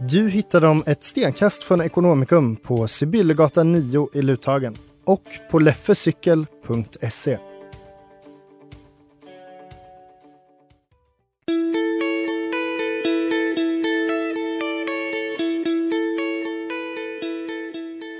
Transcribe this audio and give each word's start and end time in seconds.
Du 0.00 0.28
hittar 0.28 0.60
dem 0.60 0.82
ett 0.86 1.02
stenkast 1.02 1.64
från 1.64 1.80
Ekonomikum 1.80 2.56
på 2.56 2.88
Sibyllegatan 2.88 3.72
9 3.72 4.08
i 4.14 4.22
Luthagen 4.22 4.76
och 5.04 5.22
på 5.50 5.58
leffecykel.se. 5.58 7.38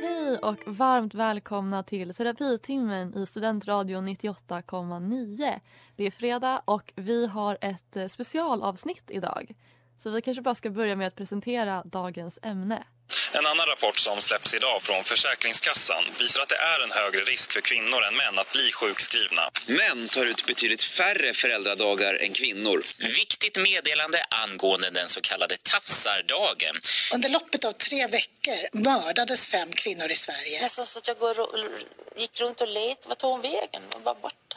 Hej 0.02 0.38
och 0.42 0.58
varmt 0.66 1.14
välkomna 1.14 1.82
till 1.82 2.14
terapitimmen 2.14 3.14
i 3.14 3.26
Studentradion 3.26 4.08
98,9. 4.08 5.60
Det 5.96 6.04
är 6.04 6.10
fredag 6.10 6.62
och 6.64 6.92
vi 6.96 7.26
har 7.26 7.58
ett 7.60 7.96
eh, 7.96 8.06
specialavsnitt 8.06 9.04
idag. 9.10 9.54
Så 9.98 10.10
vi 10.10 10.22
kanske 10.22 10.42
bara 10.42 10.54
ska 10.54 10.70
börja 10.70 10.96
med 10.96 11.06
att 11.06 11.16
presentera 11.16 11.82
dagens 11.84 12.38
ämne. 12.42 12.84
En 13.32 13.46
annan 13.46 13.66
rapport 13.66 13.98
som 13.98 14.20
släpps 14.20 14.54
idag 14.54 14.82
från 14.82 15.04
Försäkringskassan 15.04 16.04
visar 16.18 16.40
att 16.40 16.48
det 16.48 16.56
är 16.56 16.80
en 16.84 16.90
högre 16.90 17.20
risk 17.20 17.52
för 17.52 17.60
kvinnor 17.60 18.02
än 18.04 18.16
män 18.16 18.38
att 18.38 18.52
bli 18.52 18.72
sjukskrivna. 18.72 19.50
Män 19.66 20.08
tar 20.08 20.26
ut 20.26 20.46
betydligt 20.46 20.82
färre 20.82 21.32
föräldradagar 21.34 22.14
än 22.14 22.32
kvinnor. 22.32 22.84
Viktigt 22.98 23.56
meddelande 23.56 24.24
angående 24.30 24.90
den 24.90 25.08
så 25.08 25.20
kallade 25.20 25.56
tafsardagen. 25.56 26.76
Under 27.14 27.28
loppet 27.28 27.64
av 27.64 27.72
tre 27.72 28.06
veckor 28.06 28.60
mördades 28.72 29.48
fem 29.48 29.68
kvinnor 29.72 30.10
i 30.10 30.16
Sverige. 30.16 30.62
Nästan 30.62 30.86
så 30.86 30.98
att 30.98 31.08
jag 31.08 31.18
går 31.18 31.40
och, 31.40 31.48
gick 32.16 32.40
runt 32.40 32.60
och 32.60 32.68
letade. 32.68 33.08
Vart 33.08 33.18
tog 33.18 33.30
hon 33.30 33.40
vägen? 33.40 33.82
Hon 33.92 34.02
var 34.02 34.14
borta. 34.14 34.47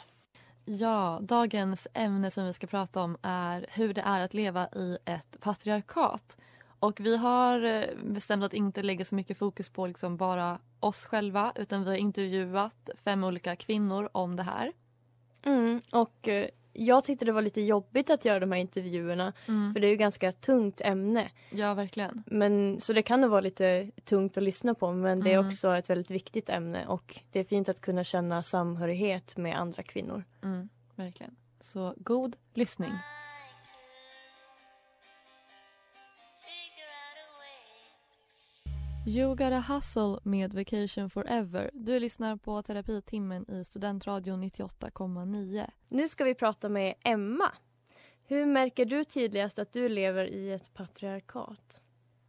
Ja, 0.64 1.18
dagens 1.22 1.88
ämne 1.94 2.30
som 2.30 2.46
vi 2.46 2.52
ska 2.52 2.66
prata 2.66 3.02
om 3.02 3.16
är 3.22 3.66
hur 3.70 3.94
det 3.94 4.00
är 4.00 4.20
att 4.20 4.34
leva 4.34 4.68
i 4.68 4.98
ett 5.04 5.40
patriarkat. 5.40 6.36
Och 6.78 7.00
vi 7.00 7.16
har 7.16 7.64
eh, 7.64 7.84
bestämt 8.04 8.44
att 8.44 8.54
inte 8.54 8.82
lägga 8.82 9.04
så 9.04 9.14
mycket 9.14 9.38
fokus 9.38 9.68
på 9.68 9.86
liksom 9.86 10.16
bara 10.16 10.58
oss 10.80 11.04
själva 11.04 11.52
utan 11.54 11.84
vi 11.84 11.90
har 11.90 11.96
intervjuat 11.96 12.90
fem 13.04 13.24
olika 13.24 13.56
kvinnor 13.56 14.08
om 14.12 14.36
det 14.36 14.42
här. 14.42 14.72
Mm, 15.42 15.80
och 15.92 16.28
eh, 16.28 16.48
jag 16.72 17.04
tyckte 17.04 17.24
det 17.24 17.32
var 17.32 17.42
lite 17.42 17.60
jobbigt 17.60 18.10
att 18.10 18.24
göra 18.24 18.40
de 18.40 18.52
här 18.52 18.58
intervjuerna 18.58 19.32
Mm. 19.48 19.72
för 19.72 19.80
det 19.80 19.86
är 19.86 19.90
ju 19.90 19.96
ganska 19.96 20.32
tungt 20.32 20.80
ämne. 20.80 21.30
Ja, 21.50 21.74
verkligen. 21.74 22.22
Men, 22.26 22.80
så 22.80 22.92
det 22.92 23.02
kan 23.02 23.20
nog 23.20 23.30
vara 23.30 23.40
lite 23.40 23.90
tungt 24.04 24.36
att 24.36 24.42
lyssna 24.42 24.74
på 24.74 24.92
men 24.92 25.20
det 25.20 25.30
är 25.32 25.38
Mm. 25.38 25.46
också 25.48 25.76
ett 25.76 25.90
väldigt 25.90 26.10
viktigt 26.10 26.48
ämne 26.48 26.86
och 26.86 27.18
det 27.30 27.40
är 27.40 27.44
fint 27.44 27.68
att 27.68 27.80
kunna 27.80 28.04
känna 28.04 28.42
samhörighet 28.42 29.36
med 29.36 29.56
andra 29.60 29.82
kvinnor. 29.82 30.24
Mm, 30.42 30.68
verkligen. 30.96 31.36
Så 31.60 31.94
god 31.96 32.36
lyssning. 32.54 32.92
You 39.06 39.34
got 39.34 39.52
a 39.52 39.60
hustle 39.68 40.18
med 40.22 40.54
Vacation 40.54 41.10
Forever. 41.10 41.70
Du 41.72 42.00
lyssnar 42.00 42.36
på 42.36 42.62
terapitimmen 42.62 43.50
i 43.50 43.64
Studentradion 43.64 44.44
98,9. 44.44 45.70
Nu 45.88 46.08
ska 46.08 46.24
vi 46.24 46.34
prata 46.34 46.68
med 46.68 46.94
Emma. 47.04 47.52
Hur 48.26 48.46
märker 48.46 48.84
du 48.84 49.04
tydligast 49.04 49.58
att 49.58 49.72
du 49.72 49.88
lever 49.88 50.24
i 50.24 50.52
ett 50.52 50.74
patriarkat? 50.74 51.82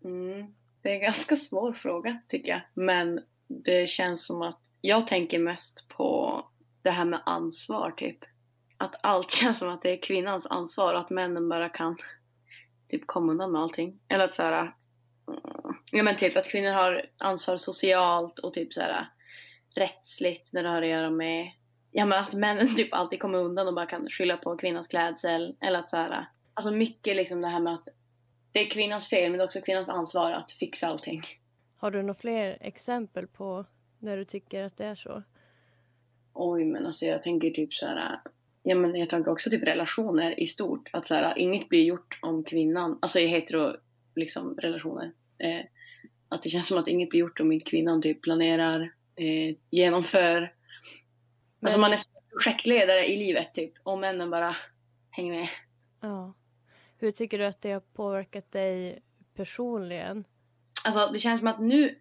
Mm. 0.04 0.54
Det 0.82 0.90
är 0.90 0.94
en 0.94 1.02
ganska 1.02 1.36
svår 1.36 1.74
fråga 1.74 2.22
tycker 2.28 2.50
jag. 2.50 2.62
Men 2.74 3.20
det 3.48 3.90
känns 3.90 4.26
som 4.26 4.42
att 4.42 4.60
jag 4.82 5.08
tänker 5.08 5.40
mest 5.40 5.88
på 5.88 6.42
det 6.82 6.92
här 6.92 7.06
med 7.06 7.22
ansvar 7.26 7.92
typ. 7.92 8.20
Att 8.78 8.96
allt 9.04 9.32
känns 9.42 9.60
som 9.60 9.70
att 9.70 9.82
det 9.82 9.90
är 9.90 10.02
kvinnans 10.02 10.46
ansvar 10.46 10.94
och 10.94 11.00
att 11.00 11.10
männen 11.10 11.50
bara 11.50 11.70
kan 11.70 11.98
typ 12.90 13.08
komma 13.08 13.32
undan 13.32 13.52
med 13.52 13.62
allting. 13.62 14.00
Eller 14.08 14.26
att 14.26 14.36
så 14.36 14.44
här, 14.44 14.74
ja 15.92 16.04
men 16.04 16.16
typ 16.16 16.38
att 16.38 16.50
kvinnor 16.50 16.72
har 16.72 17.06
ansvar 17.18 17.58
socialt 17.58 18.40
och 18.40 18.54
typ 18.54 18.74
så 18.74 18.82
här 18.82 19.10
rättsligt 19.76 20.54
när 20.54 20.64
det 20.64 20.70
har 20.70 20.82
att 20.82 20.88
göra 20.88 21.10
med 21.10 21.52
Ja 21.96 22.06
men 22.06 22.20
att 22.20 22.34
männen 22.34 22.76
typ 22.76 22.94
alltid 22.94 23.20
kommer 23.20 23.38
undan 23.38 23.68
och 23.68 23.74
bara 23.74 23.86
kan 23.86 24.10
skylla 24.10 24.38
på 24.38 24.58
kvinnans 24.58 24.88
klädsel. 24.88 25.56
Eller 25.62 25.80
att 25.80 25.90
så 25.90 25.98
här, 25.98 26.26
alltså 26.54 26.72
mycket 26.72 27.16
liksom 27.16 27.42
det 27.42 27.48
här 27.48 27.60
med 27.60 27.74
att 27.74 27.88
det 28.52 28.60
är 28.60 28.70
kvinnans 28.70 29.10
fel 29.10 29.32
men 29.32 29.38
det 29.38 29.44
är 29.44 29.46
också 29.46 29.62
kvinnans 29.62 29.90
ansvar 29.90 30.32
att 30.32 30.52
fixa 30.52 30.88
allting. 30.88 31.24
Har 31.76 31.92
du 31.92 32.02
några 32.02 32.14
fler 32.14 32.58
exempel 32.62 33.28
på 33.28 33.66
när 34.00 34.18
du 34.18 34.26
tycker 34.26 34.64
att 34.64 34.78
det 34.78 34.86
är 34.86 34.96
så? 34.96 35.24
Oj, 36.34 36.66
men 36.66 36.86
alltså 36.86 37.06
jag 37.06 37.22
tänker 37.22 37.50
typ 37.50 37.74
så 37.74 37.86
här. 37.86 38.20
Ja, 38.64 38.76
men 38.76 38.96
jag 38.96 39.10
tänker 39.10 39.32
också 39.32 39.50
typ 39.50 39.64
relationer 39.64 40.40
i 40.40 40.46
stort. 40.46 40.90
Att 40.94 41.06
så 41.06 41.16
här, 41.16 41.38
inget 41.38 41.70
blir 41.70 41.84
gjort 41.84 42.20
om 42.22 42.44
kvinnan, 42.44 43.00
alltså 43.02 43.20
i 43.20 43.28
hetero 43.28 43.76
liksom, 44.16 44.56
relationer. 44.58 45.12
Eh, 45.38 45.66
att 46.30 46.44
det 46.44 46.50
känns 46.50 46.68
som 46.68 46.78
att 46.78 46.88
inget 46.88 47.10
blir 47.10 47.20
gjort 47.20 47.40
om 47.40 47.52
inte 47.52 47.70
kvinnan 47.70 48.02
typ 48.02 48.22
planerar, 48.22 48.94
eh, 49.16 49.56
genomför. 49.70 50.54
Alltså 51.62 51.80
man 51.80 51.94
är 51.94 52.00
projektledare 52.32 53.06
i 53.06 53.18
livet 53.18 53.54
typ. 53.54 53.74
Och 53.84 54.00
männen 54.00 54.30
bara 54.30 54.56
hänger 55.10 55.32
med. 55.34 55.50
Ja. 56.02 56.34
Hur 56.98 57.12
tycker 57.12 57.40
du 57.40 57.46
att 57.46 57.62
det 57.62 57.72
har 57.72 57.80
påverkat 57.80 58.52
dig 58.52 59.02
personligen? 59.36 60.24
Alltså 60.86 61.10
det 61.14 61.20
känns 61.20 61.40
som 61.40 61.48
att 61.48 61.62
nu 61.62 62.00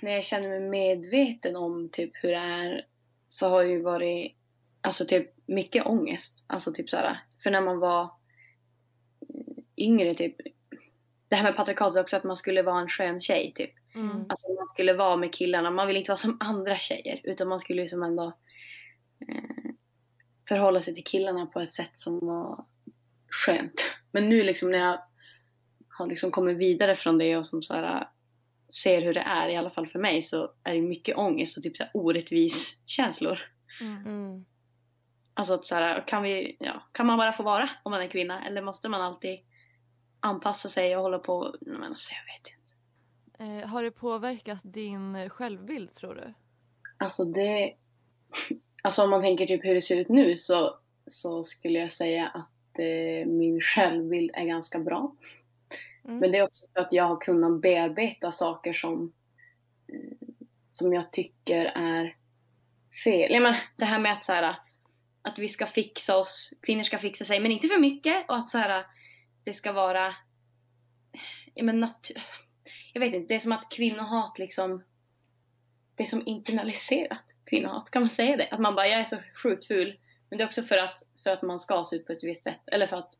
när 0.00 0.10
jag 0.10 0.24
känner 0.24 0.48
mig 0.48 0.60
medveten 0.60 1.56
om 1.56 1.88
typ 1.88 2.10
hur 2.14 2.28
det 2.28 2.36
är 2.36 2.86
så 3.28 3.48
har 3.48 3.64
det 3.64 3.70
ju 3.70 3.82
varit 3.82 4.36
alltså 4.80 5.04
typ 5.04 5.30
mycket 5.46 5.86
ångest. 5.86 6.44
Alltså 6.46 6.72
typ 6.72 6.90
så 6.90 6.96
här, 6.96 7.20
för 7.42 7.50
när 7.50 7.60
man 7.60 7.78
var 7.78 8.10
yngre 9.76 10.14
typ 10.14 10.36
det 11.30 11.36
här 11.36 11.42
med 11.42 11.56
patriarkatet 11.56 12.00
också 12.00 12.16
att 12.16 12.24
man 12.24 12.36
skulle 12.36 12.62
vara 12.62 12.80
en 12.80 12.88
skön 12.88 13.20
tjej 13.20 13.52
typ. 13.54 13.70
Mm. 13.94 14.24
Alltså 14.28 14.52
man 14.52 14.68
skulle 14.74 14.92
vara 14.92 15.16
med 15.16 15.34
killarna. 15.34 15.70
Man 15.70 15.86
vill 15.86 15.96
inte 15.96 16.10
vara 16.10 16.16
som 16.16 16.36
andra 16.40 16.78
tjejer 16.78 17.20
utan 17.24 17.48
man 17.48 17.60
skulle 17.60 17.82
liksom 17.82 18.02
ändå 18.02 18.26
eh, 19.28 19.72
förhålla 20.48 20.80
sig 20.80 20.94
till 20.94 21.04
killarna 21.04 21.46
på 21.46 21.60
ett 21.60 21.72
sätt 21.72 21.92
som 21.96 22.26
var 22.26 22.64
skönt. 23.30 23.90
Men 24.12 24.28
nu 24.28 24.42
liksom 24.42 24.70
när 24.70 24.78
jag 24.78 25.02
har 25.88 26.06
liksom 26.06 26.30
kommit 26.30 26.56
vidare 26.56 26.96
från 26.96 27.18
det 27.18 27.36
och 27.36 27.46
som 27.46 27.62
så 27.62 27.74
här, 27.74 28.08
ser 28.82 29.02
hur 29.02 29.14
det 29.14 29.20
är, 29.20 29.48
i 29.48 29.56
alla 29.56 29.70
fall 29.70 29.86
för 29.86 29.98
mig, 29.98 30.22
så 30.22 30.52
är 30.64 30.74
det 30.74 30.82
mycket 30.82 31.16
ångest 31.16 31.56
och 31.56 31.62
typ 31.62 31.76
så 31.76 31.82
här 31.82 31.90
orättvis 31.94 32.78
känslor. 32.86 33.38
Mm. 33.80 34.44
Alltså 35.34 35.54
att 35.54 35.66
så 35.66 35.74
här, 35.74 36.04
kan, 36.06 36.22
vi, 36.22 36.56
ja, 36.60 36.82
kan 36.92 37.06
man 37.06 37.18
bara 37.18 37.32
få 37.32 37.42
vara 37.42 37.70
om 37.82 37.90
man 37.90 38.02
är 38.02 38.08
kvinna 38.08 38.46
eller 38.46 38.62
måste 38.62 38.88
man 38.88 39.02
alltid 39.02 39.38
anpassa 40.20 40.68
sig 40.68 40.96
och 40.96 41.02
hålla 41.02 41.18
på? 41.18 41.54
Men 41.60 41.82
alltså, 41.82 42.12
jag 42.12 42.34
vet 42.34 42.52
inte. 42.54 43.64
Eh, 43.64 43.68
har 43.68 43.82
det 43.82 43.90
påverkat 43.90 44.60
din 44.62 45.30
självbild 45.30 45.94
tror 45.94 46.14
du? 46.14 46.34
Alltså 46.96 47.24
det... 47.24 47.74
Alltså 48.82 49.02
om 49.02 49.10
man 49.10 49.20
tänker 49.20 49.46
typ 49.46 49.64
hur 49.64 49.74
det 49.74 49.82
ser 49.82 50.00
ut 50.00 50.08
nu 50.08 50.36
så, 50.36 50.78
så 51.06 51.44
skulle 51.44 51.78
jag 51.78 51.92
säga 51.92 52.26
att 52.28 52.78
eh, 52.78 53.26
min 53.26 53.60
självbild 53.60 54.30
är 54.34 54.44
ganska 54.44 54.78
bra. 54.78 55.16
Mm. 56.04 56.18
Men 56.18 56.32
det 56.32 56.38
är 56.38 56.42
också 56.42 56.66
för 56.72 56.80
att 56.80 56.92
jag 56.92 57.04
har 57.04 57.20
kunnat 57.20 57.60
bearbeta 57.60 58.32
saker 58.32 58.72
som, 58.72 59.12
eh, 59.88 60.28
som 60.72 60.92
jag 60.92 61.12
tycker 61.12 61.64
är 61.64 62.16
fel. 63.04 63.32
Jag 63.32 63.42
menar, 63.42 63.58
det 63.76 63.84
här 63.84 63.98
med 63.98 64.12
att, 64.12 64.24
så 64.24 64.32
här, 64.32 64.56
att 65.22 65.38
vi 65.38 65.48
ska 65.48 65.66
fixa 65.66 66.16
oss, 66.16 66.54
kvinnor 66.62 66.82
ska 66.82 66.98
fixa 66.98 67.24
sig, 67.24 67.40
men 67.40 67.50
inte 67.50 67.68
för 67.68 67.78
mycket. 67.78 68.28
Och 68.28 68.36
att 68.36 68.50
så 68.50 68.58
här, 68.58 68.86
det 69.50 69.54
ska 69.54 69.72
vara... 69.72 70.14
Ja, 71.54 71.64
men 71.64 71.88
jag 72.92 73.00
vet 73.00 73.14
inte, 73.14 73.28
det 73.28 73.34
är 73.34 73.38
som 73.38 73.52
att 73.52 73.70
kvinnohat 73.70 74.38
liksom, 74.38 74.82
det 75.94 76.02
är 76.02 76.06
som 76.06 76.22
internaliserat 76.26 77.22
kvinnohat, 77.46 77.90
kan 77.90 78.02
man 78.02 78.10
säga 78.10 78.36
det? 78.36 78.48
Att 78.50 78.60
man 78.60 78.74
bara, 78.74 78.86
jag 78.86 79.00
är 79.00 79.04
så 79.04 79.16
sjukt 79.42 79.66
ful, 79.66 79.98
men 80.28 80.38
det 80.38 80.44
är 80.44 80.46
också 80.46 80.62
för 80.62 80.78
att, 80.78 81.02
för 81.22 81.30
att 81.30 81.42
man 81.42 81.60
ska 81.60 81.84
se 81.84 81.96
ut 81.96 82.06
på 82.06 82.12
ett 82.12 82.24
visst 82.24 82.42
sätt, 82.42 82.60
eller 82.66 82.86
för 82.86 82.96
att 82.96 83.12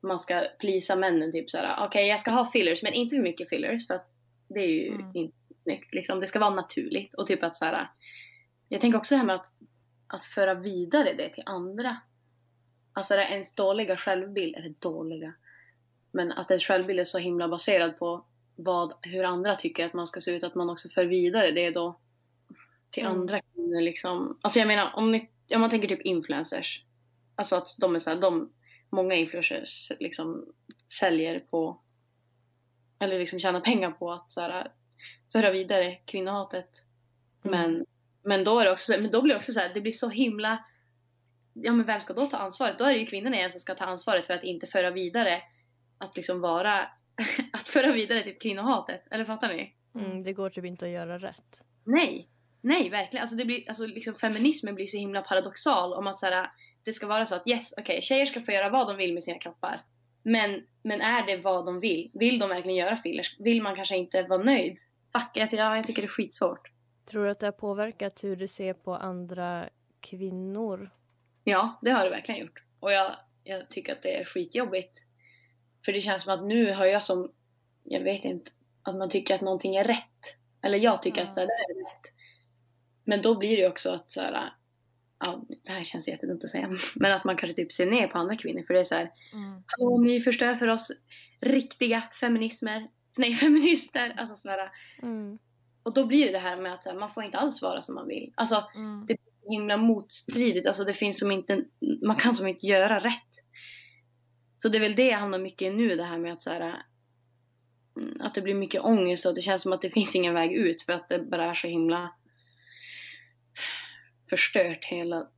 man 0.00 0.18
ska 0.18 0.44
plisa 0.58 0.96
männen, 0.96 1.32
typ 1.32 1.50
såhär, 1.50 1.74
okej 1.74 1.86
okay, 1.86 2.06
jag 2.06 2.20
ska 2.20 2.30
ha 2.30 2.50
fillers, 2.50 2.82
men 2.82 2.92
inte 2.92 3.16
hur 3.16 3.22
mycket 3.22 3.48
fillers, 3.48 3.86
för 3.86 3.94
att 3.94 4.10
det 4.48 4.60
är 4.60 4.68
ju 4.68 4.88
mm. 4.88 5.10
inte 5.14 5.36
snyggt, 5.62 5.94
liksom, 5.94 6.20
det 6.20 6.26
ska 6.26 6.38
vara 6.38 6.54
naturligt, 6.54 7.14
och 7.14 7.26
typ 7.26 7.42
att 7.42 7.56
såhär, 7.56 7.90
jag 8.68 8.80
tänker 8.80 8.98
också 8.98 9.14
det 9.14 9.18
här 9.18 9.26
med 9.26 9.36
att, 9.36 9.52
att 10.06 10.26
föra 10.26 10.54
vidare 10.54 11.12
det 11.12 11.28
till 11.28 11.42
andra, 11.46 11.96
alltså 12.92 13.14
ens 13.14 13.54
dåliga 13.54 13.96
självbild, 13.96 14.56
eller 14.56 14.74
dåliga, 14.78 15.34
men 16.16 16.32
att 16.32 16.50
ens 16.50 16.64
självbild 16.64 17.00
är 17.00 17.04
så 17.04 17.18
himla 17.18 17.48
baserad 17.48 17.98
på 17.98 18.24
vad, 18.56 18.92
hur 19.02 19.24
andra 19.24 19.56
tycker 19.56 19.86
att 19.86 19.92
man 19.92 20.06
ska 20.06 20.20
se 20.20 20.30
ut, 20.30 20.44
att 20.44 20.54
man 20.54 20.70
också 20.70 20.88
för 20.88 21.04
vidare 21.04 21.50
det 21.50 21.70
då 21.70 22.00
till 22.90 23.02
mm. 23.02 23.20
andra 23.20 23.40
kvinnor 23.40 23.80
liksom. 23.80 24.38
Alltså 24.42 24.58
jag 24.58 24.68
menar 24.68 24.90
om, 24.94 25.12
ni, 25.12 25.30
om 25.54 25.60
man 25.60 25.70
tänker 25.70 25.88
typ 25.88 26.00
influencers. 26.00 26.84
Alltså 27.34 27.56
att 27.56 27.76
de 27.78 27.94
är 27.94 27.98
så 27.98 28.10
här, 28.10 28.20
de, 28.20 28.52
många 28.90 29.14
influencers 29.14 29.92
liksom 30.00 30.52
säljer 31.00 31.40
på 31.40 31.80
eller 32.98 33.18
liksom 33.18 33.40
tjänar 33.40 33.60
pengar 33.60 33.90
på 33.90 34.12
att 34.12 34.32
så 34.32 34.40
här, 34.40 34.72
föra 35.32 35.50
vidare 35.50 35.94
kvinnohatet. 35.94 36.70
Mm. 37.44 37.60
Men, 37.60 37.86
men 38.22 38.44
då 38.44 38.58
är 38.60 38.64
det 38.64 38.72
också, 38.72 38.92
men 38.92 39.10
då 39.10 39.22
blir 39.22 39.34
det 39.34 39.38
också 39.38 39.52
så 39.52 39.60
här, 39.60 39.74
det 39.74 39.80
blir 39.80 39.92
så 39.92 40.08
himla 40.08 40.64
ja 41.52 41.72
men 41.72 41.86
vem 41.86 42.00
ska 42.00 42.12
då 42.12 42.26
ta 42.26 42.36
ansvaret? 42.36 42.78
Då 42.78 42.84
är 42.84 42.92
det 42.92 42.98
ju 42.98 43.06
kvinnorna 43.06 43.36
igen 43.36 43.50
som 43.50 43.60
ska 43.60 43.74
ta 43.74 43.84
ansvaret 43.84 44.26
för 44.26 44.34
att 44.34 44.44
inte 44.44 44.66
föra 44.66 44.90
vidare 44.90 45.42
att 45.98 46.16
liksom 46.16 46.40
vara, 46.40 46.80
att 47.52 47.68
föra 47.68 47.92
vidare 47.92 48.22
typ 48.22 48.42
kvinnohatet. 48.42 49.06
Eller 49.10 49.24
fattar 49.24 49.48
ni? 49.48 49.74
Mm, 49.94 50.22
det 50.22 50.32
går 50.32 50.50
typ 50.50 50.64
inte 50.64 50.84
att 50.84 50.92
göra 50.92 51.18
rätt. 51.18 51.62
Nej, 51.84 52.28
nej 52.60 52.90
verkligen. 52.90 53.22
Alltså 53.22 53.36
det 53.36 53.44
blir, 53.44 53.68
alltså 53.68 53.86
liksom 53.86 54.14
feminismen 54.14 54.74
blir 54.74 54.86
så 54.86 54.96
himla 54.96 55.22
paradoxal 55.22 55.92
om 55.92 56.06
att 56.06 56.18
så 56.18 56.46
det 56.84 56.92
ska 56.92 57.06
vara 57.06 57.26
så 57.26 57.34
att 57.34 57.48
yes, 57.48 57.72
okej, 57.72 57.82
okay, 57.82 58.00
tjejer 58.00 58.26
ska 58.26 58.40
få 58.40 58.52
göra 58.52 58.70
vad 58.70 58.88
de 58.88 58.96
vill 58.96 59.14
med 59.14 59.22
sina 59.22 59.38
kroppar. 59.38 59.82
Men, 60.22 60.66
men 60.82 61.00
är 61.00 61.26
det 61.26 61.36
vad 61.36 61.66
de 61.66 61.80
vill? 61.80 62.10
Vill 62.14 62.38
de 62.38 62.48
verkligen 62.48 62.76
göra 62.76 62.96
fillers? 62.96 63.36
Vill 63.38 63.62
man 63.62 63.76
kanske 63.76 63.96
inte 63.96 64.22
vara 64.22 64.42
nöjd? 64.42 64.78
Fuck, 65.12 65.30
jag, 65.34 65.52
jag 65.52 65.86
tycker 65.86 66.02
det 66.02 66.06
är 66.06 66.10
skitsvårt. 66.10 66.70
Tror 67.10 67.24
du 67.24 67.30
att 67.30 67.40
det 67.40 67.46
har 67.46 67.52
påverkat 67.52 68.24
hur 68.24 68.36
du 68.36 68.48
ser 68.48 68.74
på 68.74 68.94
andra 68.94 69.68
kvinnor? 70.00 70.90
Ja, 71.44 71.78
det 71.82 71.90
har 71.90 72.04
det 72.04 72.10
verkligen 72.10 72.40
gjort. 72.40 72.62
Och 72.80 72.92
jag, 72.92 73.16
jag 73.44 73.70
tycker 73.70 73.92
att 73.92 74.02
det 74.02 74.20
är 74.20 74.24
skitjobbigt. 74.24 75.02
För 75.86 75.92
det 75.92 76.00
känns 76.00 76.22
som 76.22 76.34
att 76.34 76.46
nu 76.46 76.72
har 76.72 76.86
jag 76.86 77.04
som, 77.04 77.32
jag 77.84 78.00
vet 78.00 78.24
inte, 78.24 78.50
att 78.82 78.96
man 78.96 79.10
tycker 79.10 79.34
att 79.34 79.40
någonting 79.40 79.76
är 79.76 79.84
rätt. 79.84 80.36
Eller 80.62 80.78
jag 80.78 81.02
tycker 81.02 81.20
mm. 81.20 81.30
att 81.30 81.34
det 81.34 81.42
är 81.42 81.84
rätt. 81.84 82.12
Men 83.04 83.22
då 83.22 83.38
blir 83.38 83.56
det 83.56 83.68
också 83.68 83.90
att 83.90 84.12
så 84.12 84.20
här, 84.20 84.52
ja, 85.18 85.44
det 85.64 85.72
här 85.72 85.84
känns 85.84 86.08
jättedumt 86.08 86.44
att 86.44 86.50
säga, 86.50 86.70
men 86.94 87.12
att 87.12 87.24
man 87.24 87.36
kanske 87.36 87.56
typ 87.56 87.72
ser 87.72 87.90
ner 87.90 88.06
på 88.06 88.18
andra 88.18 88.36
kvinnor 88.36 88.62
för 88.62 88.74
det 88.74 88.80
är 88.80 88.84
så 88.84 88.94
här, 88.94 89.12
mm. 89.32 89.62
Hallå, 89.66 89.98
ni 89.98 90.20
förstör 90.20 90.54
för 90.54 90.68
oss 90.68 90.92
riktiga 91.40 92.02
feminismer, 92.20 92.88
nej 93.16 93.34
feminister, 93.34 94.14
alltså 94.18 94.36
sådär. 94.36 94.70
Mm. 95.02 95.38
Och 95.82 95.94
då 95.94 96.06
blir 96.06 96.26
det 96.26 96.32
det 96.32 96.38
här 96.38 96.56
med 96.56 96.74
att 96.74 96.86
här, 96.86 96.94
man 96.94 97.10
får 97.10 97.24
inte 97.24 97.38
alls 97.38 97.62
vara 97.62 97.82
som 97.82 97.94
man 97.94 98.08
vill. 98.08 98.32
Alltså 98.34 98.64
mm. 98.74 99.06
det 99.06 99.16
blir 99.16 99.58
himla 99.58 99.76
motstridigt, 99.76 100.66
alltså 100.66 100.84
det 100.84 100.94
finns 100.94 101.18
som 101.18 101.30
inte, 101.30 101.64
man 102.02 102.16
kan 102.16 102.34
som 102.34 102.46
inte 102.46 102.66
göra 102.66 102.98
rätt. 103.00 103.45
Så 104.66 104.70
det 104.70 104.78
är 104.78 104.80
väl 104.80 104.96
det 104.96 105.06
jag 105.06 105.18
hamnar 105.18 105.38
mycket 105.38 105.62
i 105.62 105.70
nu, 105.70 105.96
det 105.96 106.04
här 106.04 106.18
med 106.18 106.32
att 106.32 106.42
så 106.42 106.50
här, 106.50 106.82
mm, 107.96 108.20
att 108.20 108.34
det 108.34 108.42
blir 108.42 108.54
mycket 108.54 108.82
ångest 108.82 109.26
och 109.26 109.34
det 109.34 109.40
känns 109.40 109.62
som 109.62 109.72
att 109.72 109.82
det 109.82 109.90
finns 109.94 110.16
ingen 110.16 110.34
väg 110.34 110.52
ut 110.52 110.82
för 110.82 110.92
att 110.92 111.08
det 111.08 111.18
bara 111.18 111.44
är 111.44 111.54
så 111.54 111.66
himla 111.66 112.14
förstört 114.30 114.84
hela 114.84 115.28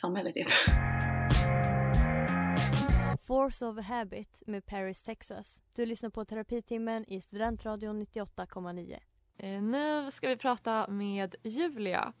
samhället. 0.00 0.34
Typ. 0.34 0.48
Force 3.26 3.66
of 3.66 3.86
Habit 3.86 4.42
med 4.46 4.66
Paris, 4.66 5.02
Texas. 5.02 5.60
Du 5.74 5.86
lyssnar 5.86 6.10
på 6.10 6.24
terapitimmen 6.24 7.04
i 7.08 7.20
Studentradion 7.20 8.02
98,9. 8.02 8.98
Eh, 9.38 9.62
nu 9.62 10.10
ska 10.10 10.28
vi 10.28 10.36
prata 10.36 10.88
med 10.88 11.34
Julia. 11.42 12.12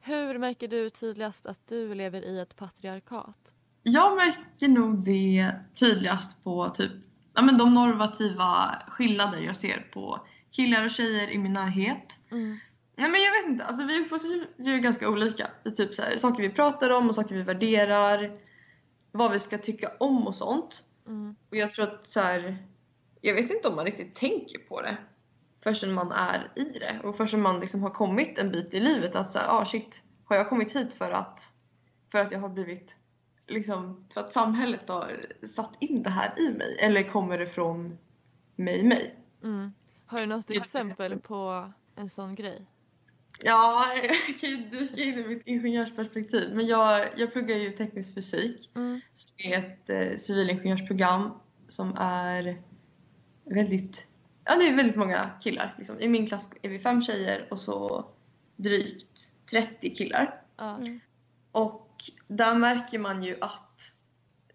Hur 0.00 0.38
märker 0.38 0.68
du 0.68 0.90
tydligast 0.90 1.46
att 1.46 1.68
du 1.68 1.94
lever 1.94 2.22
i 2.22 2.40
ett 2.40 2.56
patriarkat? 2.56 3.54
Jag 3.82 4.16
märker 4.16 4.68
nog 4.68 5.04
det 5.04 5.52
tydligast 5.80 6.44
på 6.44 6.68
typ 6.68 6.92
ja, 7.34 7.42
men 7.42 7.58
de 7.58 7.74
normativa 7.74 8.82
skillnader 8.88 9.40
jag 9.40 9.56
ser 9.56 9.88
på 9.92 10.20
killar 10.50 10.84
och 10.84 10.90
tjejer 10.90 11.30
i 11.30 11.38
min 11.38 11.52
närhet. 11.52 12.20
Mm. 12.30 12.58
Nej 12.96 13.10
men 13.10 13.20
jag 13.20 13.32
vet 13.32 13.52
inte, 13.52 13.64
alltså 13.64 13.84
vi 13.84 14.00
uppfostras 14.00 14.32
ju 14.58 14.78
ganska 14.78 15.08
olika. 15.08 15.50
Är 15.64 15.70
typ 15.70 15.94
så 15.94 16.02
här, 16.02 16.16
saker 16.16 16.42
vi 16.42 16.50
pratar 16.50 16.90
om 16.90 17.08
och 17.08 17.14
saker 17.14 17.34
vi 17.34 17.42
värderar. 17.42 18.38
Vad 19.12 19.32
vi 19.32 19.38
ska 19.38 19.58
tycka 19.58 19.92
om 20.00 20.26
och 20.26 20.34
sånt. 20.34 20.82
Mm. 21.06 21.36
Och 21.50 21.56
jag 21.56 21.70
tror 21.70 21.84
att 21.84 22.08
så 22.08 22.20
här, 22.20 22.66
jag 23.20 23.34
vet 23.34 23.50
inte 23.50 23.68
om 23.68 23.76
man 23.76 23.84
riktigt 23.84 24.14
tänker 24.14 24.58
på 24.58 24.80
det 24.80 24.96
förrän 25.62 25.94
man 25.94 26.12
är 26.12 26.52
i 26.56 26.64
det 26.64 27.00
och 27.04 27.16
förrän 27.16 27.42
man 27.42 27.60
liksom 27.60 27.82
har 27.82 27.90
kommit 27.90 28.38
en 28.38 28.50
bit 28.50 28.74
i 28.74 28.80
livet 28.80 29.16
att 29.16 29.30
såhär, 29.30 29.46
ah 29.48 29.66
shit, 29.66 30.02
har 30.24 30.36
jag 30.36 30.48
kommit 30.48 30.76
hit 30.76 30.92
för 30.92 31.10
att, 31.10 31.52
för 32.12 32.18
att 32.18 32.32
jag 32.32 32.38
har 32.38 32.48
blivit 32.48 32.96
liksom, 33.46 34.04
för 34.14 34.20
att 34.20 34.32
samhället 34.32 34.88
har 34.88 35.26
satt 35.46 35.76
in 35.80 36.02
det 36.02 36.10
här 36.10 36.40
i 36.40 36.54
mig 36.58 36.76
eller 36.80 37.02
kommer 37.02 37.38
det 37.38 37.46
från 37.46 37.98
mig 38.56 38.82
mig? 38.84 39.16
Mm. 39.44 39.72
Har 40.06 40.18
du 40.18 40.26
något 40.26 40.50
exempel 40.50 41.18
på 41.18 41.72
en 41.96 42.08
sån 42.08 42.34
grej? 42.34 42.66
Ja, 43.44 43.86
jag 44.02 44.40
kan 44.40 44.50
ju 44.50 44.56
dyka 44.56 45.02
in 45.02 45.18
i 45.18 45.24
mitt 45.24 45.46
ingenjörsperspektiv. 45.46 46.54
Men 46.54 46.66
jag, 46.66 47.08
jag 47.16 47.32
pluggar 47.32 47.56
ju 47.56 47.70
teknisk 47.70 48.14
fysik. 48.14 48.70
Mm. 48.74 49.00
Som 49.14 49.32
är 49.36 49.58
ett 49.58 49.90
eh, 49.90 50.18
civilingenjörsprogram 50.18 51.30
som 51.68 51.96
är 51.96 52.62
väldigt... 53.44 54.06
Ja, 54.44 54.56
det 54.56 54.68
är 54.68 54.76
väldigt 54.76 54.96
många 54.96 55.30
killar. 55.40 55.74
Liksom. 55.78 56.00
I 56.00 56.08
min 56.08 56.26
klass 56.26 56.50
är 56.62 56.68
vi 56.68 56.78
fem 56.78 57.02
tjejer 57.02 57.46
och 57.50 57.58
så 57.58 58.06
drygt 58.56 59.34
30 59.50 59.94
killar. 59.94 60.42
Mm. 60.60 61.00
Och 61.52 61.91
där 62.28 62.54
märker 62.54 62.98
man 62.98 63.22
ju 63.22 63.38
att 63.40 63.92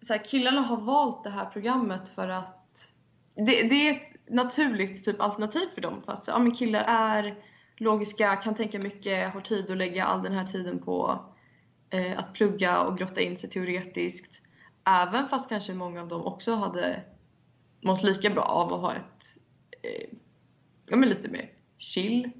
så 0.00 0.12
här, 0.12 0.24
killarna 0.24 0.60
har 0.60 0.76
valt 0.76 1.24
det 1.24 1.30
här 1.30 1.44
programmet 1.44 2.08
för 2.08 2.28
att 2.28 2.92
det, 3.34 3.68
det 3.68 3.88
är 3.88 3.94
ett 3.94 4.30
naturligt 4.30 5.04
typ 5.04 5.20
alternativ 5.20 5.66
för 5.74 5.80
dem. 5.80 6.02
För 6.04 6.12
att 6.12 6.22
så, 6.22 6.30
ja, 6.30 6.38
men 6.38 6.54
killar 6.54 6.84
är 6.84 7.44
logiska, 7.76 8.36
kan 8.36 8.54
tänka 8.54 8.78
mycket, 8.78 9.34
har 9.34 9.40
tid 9.40 9.70
att 9.70 9.76
lägga 9.76 10.04
all 10.04 10.22
den 10.22 10.32
här 10.32 10.44
tiden 10.44 10.78
på 10.78 11.24
eh, 11.90 12.18
att 12.18 12.32
plugga 12.32 12.80
och 12.80 12.98
grotta 12.98 13.20
in 13.20 13.36
sig 13.36 13.50
teoretiskt. 13.50 14.42
Även 14.84 15.28
fast 15.28 15.48
kanske 15.48 15.74
många 15.74 16.02
av 16.02 16.08
dem 16.08 16.26
också 16.26 16.54
hade 16.54 17.04
mått 17.80 18.02
lika 18.02 18.30
bra 18.30 18.42
av 18.42 18.74
att 18.74 18.80
ha 18.80 18.94
ett 18.94 19.24
eh, 19.82 20.18
ja, 20.88 20.96
men 20.96 21.08
lite 21.08 21.28
mer 21.28 21.50
chill 21.78 22.30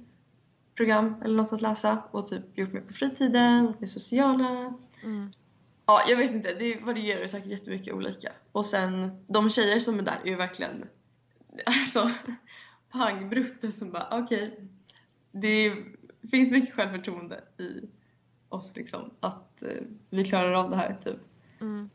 program 0.79 1.15
eller 1.23 1.35
något 1.35 1.53
att 1.53 1.61
läsa 1.61 2.03
och 2.11 2.29
typ 2.29 2.57
gjort 2.57 2.73
mer 2.73 2.81
på 2.81 2.93
fritiden, 2.93 3.73
mer 3.79 3.87
sociala. 3.87 4.73
Mm. 5.03 5.31
Ja, 5.85 6.01
jag 6.09 6.17
vet 6.17 6.31
inte, 6.31 6.53
det 6.53 6.79
varierar 6.81 7.27
säkert 7.27 7.51
jättemycket 7.51 7.93
olika. 7.93 8.31
Och 8.51 8.65
sen 8.65 9.25
de 9.27 9.49
tjejer 9.49 9.79
som 9.79 9.99
är 9.99 10.03
där 10.03 10.19
är 10.23 10.29
ju 10.29 10.35
verkligen 10.35 10.85
alltså 11.65 12.11
pangbruttor 12.91 13.69
som 13.69 13.91
bara 13.91 14.07
okej, 14.11 14.47
okay, 14.47 14.67
det 15.31 15.75
finns 16.31 16.51
mycket 16.51 16.75
självförtroende 16.75 17.43
i 17.57 17.89
oss 18.49 18.71
liksom. 18.75 19.13
Att 19.19 19.63
eh, 19.63 19.83
vi 20.09 20.25
klarar 20.25 20.53
av 20.53 20.69
det 20.69 20.75
här 20.75 20.97
typ. 21.03 21.19
Mm. 21.61 21.89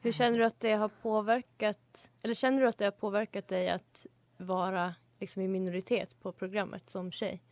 Hur 0.00 0.12
känner 0.12 0.38
du 0.38 0.44
att 0.44 0.60
det 0.60 0.72
har 0.72 0.88
påverkat, 0.88 2.10
eller 2.22 2.34
känner 2.34 2.60
du 2.60 2.68
att 2.68 2.78
det 2.78 2.84
har 2.84 2.92
påverkat 2.92 3.48
dig 3.48 3.70
att 3.70 4.06
vara 4.36 4.94
liksom 5.20 5.42
i 5.42 5.48
minoritet 5.48 6.16
på 6.22 6.32
programmet 6.32 6.90
som 6.90 7.12
tjej? 7.12 7.42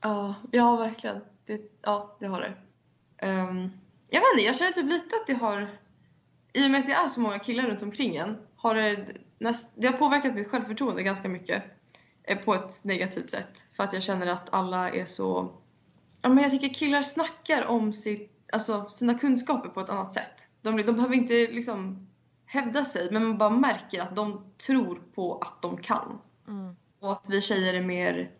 Ja, 0.00 0.34
ja 0.52 0.76
verkligen. 0.76 1.20
Det, 1.46 1.60
ja, 1.82 2.16
det 2.20 2.26
har 2.26 2.40
det. 2.40 2.54
Um, 3.26 3.70
jag 4.08 4.20
vet 4.20 4.28
inte, 4.34 4.46
jag 4.46 4.56
känner 4.56 4.72
typ 4.72 4.90
lite 4.90 5.16
att 5.16 5.26
det 5.26 5.34
har, 5.34 5.68
i 6.52 6.66
och 6.66 6.70
med 6.70 6.80
att 6.80 6.86
det 6.86 6.92
är 6.92 7.08
så 7.08 7.20
många 7.20 7.38
killar 7.38 7.64
runt 7.64 7.82
omkring 7.82 8.16
en, 8.16 8.38
har 8.56 8.74
det, 8.74 9.06
näst, 9.38 9.74
det 9.76 9.86
har 9.86 9.98
påverkat 9.98 10.34
mitt 10.34 10.48
självförtroende 10.48 11.02
ganska 11.02 11.28
mycket. 11.28 11.62
Eh, 12.28 12.38
på 12.38 12.54
ett 12.54 12.84
negativt 12.84 13.30
sätt. 13.30 13.66
För 13.72 13.84
att 13.84 13.92
jag 13.92 14.02
känner 14.02 14.26
att 14.26 14.54
alla 14.54 14.90
är 14.90 15.04
så... 15.04 15.52
Ja, 16.22 16.28
men 16.28 16.42
jag 16.42 16.50
tycker 16.50 16.68
killar 16.68 17.02
snackar 17.02 17.66
om 17.66 17.92
sitt, 17.92 18.48
alltså, 18.52 18.90
sina 18.90 19.18
kunskaper 19.18 19.68
på 19.68 19.80
ett 19.80 19.90
annat 19.90 20.12
sätt. 20.12 20.48
De, 20.62 20.76
de 20.76 20.92
behöver 20.92 21.14
inte 21.14 21.32
liksom 21.32 22.08
hävda 22.46 22.84
sig 22.84 23.10
men 23.12 23.26
man 23.26 23.38
bara 23.38 23.50
märker 23.50 24.00
att 24.00 24.16
de 24.16 24.52
tror 24.66 25.02
på 25.14 25.38
att 25.38 25.62
de 25.62 25.76
kan. 25.76 26.18
Mm. 26.48 26.76
Och 27.00 27.12
att 27.12 27.26
vi 27.28 27.40
tjejer 27.40 27.74
är 27.74 27.82
mer 27.82 28.30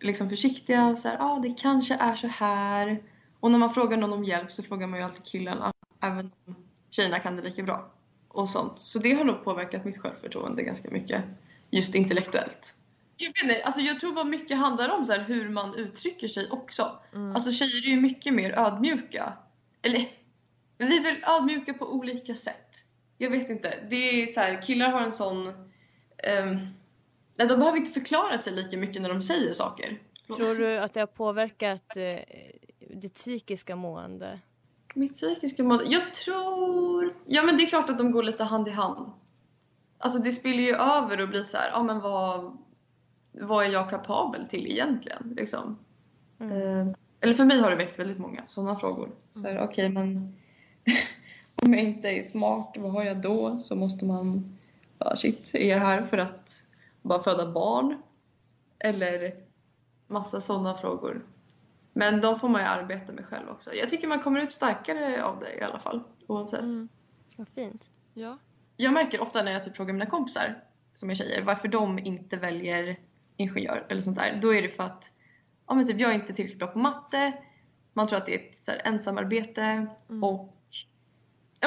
liksom 0.00 0.28
försiktiga 0.30 0.86
och 0.86 0.98
såhär, 0.98 1.16
ja 1.18 1.24
ah, 1.24 1.38
det 1.38 1.54
kanske 1.58 1.94
är 1.94 2.14
så 2.14 2.26
här. 2.26 3.02
Och 3.40 3.50
när 3.50 3.58
man 3.58 3.74
frågar 3.74 3.96
någon 3.96 4.12
om 4.12 4.24
hjälp 4.24 4.52
så 4.52 4.62
frågar 4.62 4.86
man 4.86 4.98
ju 4.98 5.04
alltid 5.04 5.24
killarna, 5.24 5.72
även 6.02 6.30
om 6.46 6.56
tjejerna 6.90 7.18
kan 7.18 7.36
det 7.36 7.42
lika 7.42 7.62
bra. 7.62 7.92
Och 8.28 8.48
sånt. 8.48 8.78
Så 8.78 8.98
det 8.98 9.12
har 9.12 9.24
nog 9.24 9.44
påverkat 9.44 9.84
mitt 9.84 9.98
självförtroende 9.98 10.62
ganska 10.62 10.90
mycket. 10.90 11.24
Just 11.70 11.94
intellektuellt. 11.94 12.74
jag 13.16 13.28
vet 13.28 13.42
inte, 13.42 13.64
alltså 13.64 13.80
jag 13.80 14.00
tror 14.00 14.12
bara 14.12 14.24
mycket 14.24 14.58
handlar 14.58 14.88
om 14.88 15.04
så 15.04 15.12
här 15.12 15.24
hur 15.24 15.48
man 15.48 15.74
uttrycker 15.74 16.28
sig 16.28 16.50
också. 16.50 16.98
Mm. 17.14 17.34
Alltså 17.34 17.52
tjejer 17.52 17.86
är 17.86 17.90
ju 17.90 18.00
mycket 18.00 18.34
mer 18.34 18.58
ödmjuka. 18.58 19.32
Eller, 19.82 20.06
vi 20.78 20.96
är 20.96 21.02
väl 21.02 21.24
ödmjuka 21.38 21.74
på 21.74 21.92
olika 21.92 22.34
sätt. 22.34 22.76
Jag 23.18 23.30
vet 23.30 23.50
inte. 23.50 23.78
Det 23.90 24.22
är 24.22 24.26
så 24.26 24.40
här, 24.40 24.62
killar 24.62 24.90
har 24.90 25.00
en 25.00 25.12
sån... 25.12 25.46
Um, 26.42 26.75
de 27.36 27.58
behöver 27.58 27.76
inte 27.76 27.90
förklara 27.90 28.38
sig 28.38 28.52
lika 28.52 28.76
mycket 28.76 29.02
när 29.02 29.08
de 29.08 29.22
säger 29.22 29.52
saker. 29.52 29.98
Tror 30.36 30.54
du 30.54 30.78
att 30.78 30.92
det 30.92 31.00
har 31.00 31.06
påverkat 31.06 31.96
eh, 31.96 32.18
ditt 32.90 33.14
psykiska 33.14 33.76
mående? 33.76 34.40
Mitt 34.94 35.12
psykiska 35.12 35.62
mående? 35.62 35.84
Jag 35.84 36.14
tror... 36.14 37.12
Ja 37.26 37.42
men 37.42 37.56
det 37.56 37.62
är 37.62 37.66
klart 37.66 37.90
att 37.90 37.98
de 37.98 38.10
går 38.10 38.22
lite 38.22 38.44
hand 38.44 38.68
i 38.68 38.70
hand. 38.70 39.10
Alltså 39.98 40.18
det 40.18 40.30
spiller 40.30 40.62
ju 40.62 40.74
över 40.74 41.20
och 41.20 41.28
blir 41.28 41.42
så 41.42 41.56
här, 41.56 41.70
ja 41.72 41.82
men 41.82 42.00
vad, 42.00 42.58
vad 43.32 43.64
är 43.64 43.70
jag 43.70 43.90
kapabel 43.90 44.46
till 44.46 44.66
egentligen? 44.66 45.34
Liksom. 45.36 45.78
Eh, 46.40 46.86
eller 47.20 47.34
för 47.34 47.44
mig 47.44 47.60
har 47.60 47.70
det 47.70 47.76
väckt 47.76 47.98
väldigt 47.98 48.18
många 48.18 48.42
sådana 48.46 48.76
frågor. 48.76 49.10
Så 49.30 49.40
här, 49.40 49.58
okej 49.62 49.88
men 49.88 50.36
om 51.54 51.74
jag 51.74 51.82
inte 51.82 52.08
är 52.08 52.22
smart, 52.22 52.74
vad 52.78 52.92
har 52.92 53.04
jag 53.04 53.22
då? 53.22 53.60
Så 53.60 53.76
måste 53.76 54.04
man, 54.04 54.56
ja 54.98 55.16
shit, 55.16 55.50
är 55.54 55.70
jag 55.70 55.78
här 55.78 56.02
för 56.02 56.18
att 56.18 56.65
bara 57.06 57.22
föda 57.22 57.52
barn? 57.52 58.02
Eller 58.78 59.34
massa 60.06 60.40
sådana 60.40 60.74
frågor. 60.74 61.26
Men 61.92 62.20
de 62.20 62.38
får 62.38 62.48
man 62.48 62.60
ju 62.60 62.66
arbeta 62.66 63.12
med 63.12 63.26
själv 63.26 63.48
också. 63.48 63.74
Jag 63.74 63.90
tycker 63.90 64.08
man 64.08 64.20
kommer 64.22 64.40
ut 64.40 64.52
starkare 64.52 65.24
av 65.24 65.38
det 65.40 65.54
i 65.54 65.62
alla 65.62 65.78
fall, 65.78 66.02
oavsett. 66.26 66.88
Vad 67.36 67.48
fint. 67.48 67.90
Ja. 68.14 68.38
Jag 68.76 68.92
märker 68.92 69.20
ofta 69.20 69.42
när 69.42 69.52
jag 69.52 69.64
typ 69.64 69.76
frågar 69.76 69.92
mina 69.92 70.06
kompisar 70.06 70.64
som 70.94 71.10
är 71.10 71.14
tjejer 71.14 71.42
varför 71.42 71.68
de 71.68 71.98
inte 71.98 72.36
väljer 72.36 73.00
ingenjör 73.36 73.86
eller 73.88 74.02
sånt 74.02 74.16
där. 74.16 74.38
Då 74.42 74.54
är 74.54 74.62
det 74.62 74.68
för 74.68 74.84
att 74.84 75.12
ja, 75.66 75.74
men 75.74 75.86
typ, 75.86 76.00
jag 76.00 76.10
är 76.10 76.14
inte 76.14 76.32
tillräckligt 76.32 76.58
bra 76.58 76.68
på 76.68 76.78
matte. 76.78 77.32
Man 77.92 78.08
tror 78.08 78.18
att 78.18 78.26
det 78.26 78.34
är 78.34 78.48
ett 78.48 78.56
så 78.56 78.70
här, 78.70 78.80
ensamarbete 78.84 79.86
och 80.22 80.54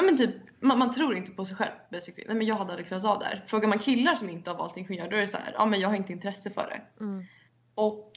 ja, 0.00 0.06
men 0.06 0.16
typ, 0.16 0.34
man, 0.60 0.78
man 0.78 0.90
tror 0.92 1.16
inte 1.16 1.30
på 1.30 1.44
sig 1.44 1.56
själv 1.56 1.72
basically. 1.90 2.24
Nej, 2.26 2.36
men 2.36 2.46
jag 2.46 2.54
hade 2.54 2.70
aldrig 2.70 2.86
klarat 2.88 3.04
av 3.04 3.18
det 3.18 3.24
här. 3.24 3.44
Frågar 3.46 3.68
man 3.68 3.78
killar 3.78 4.14
som 4.14 4.30
inte 4.30 4.50
har 4.50 4.58
valt 4.58 4.76
ingenjör 4.76 5.10
då 5.10 5.16
är 5.16 5.20
det 5.20 5.28
så 5.28 5.38
här, 5.38 5.54
ja 5.58 5.66
men 5.66 5.80
jag 5.80 5.88
har 5.88 5.96
inte 5.96 6.12
intresse 6.12 6.50
för 6.50 6.62
det. 6.68 7.04
Mm. 7.04 7.24
Och 7.74 8.12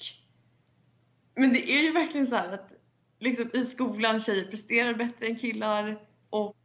men 1.36 1.54
det 1.54 1.72
är 1.72 1.82
ju 1.82 1.92
verkligen 1.92 2.28
så 2.28 2.36
här 2.36 2.54
att 2.54 2.72
liksom, 3.20 3.50
i 3.54 3.66
skolan 3.66 4.20
tjejer 4.20 4.46
presterar 4.46 4.94
bättre 4.94 5.28
än 5.28 5.36
killar 5.36 6.00
och 6.30 6.56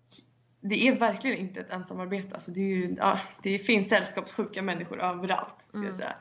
det 0.61 0.89
är 0.89 0.99
verkligen 0.99 1.39
inte 1.39 1.61
ett 1.61 1.71
ensamarbete. 1.71 2.35
Alltså 2.35 2.51
det, 2.51 2.61
är 2.61 2.77
ju, 2.77 2.95
ja, 2.99 3.21
det 3.43 3.59
finns 3.59 3.89
sällskapssjuka 3.89 4.63
människor 4.63 5.01
överallt. 5.01 5.63
Ska 5.63 5.77
Mm. 5.77 5.85
jag 5.85 5.95
säga. 5.95 6.17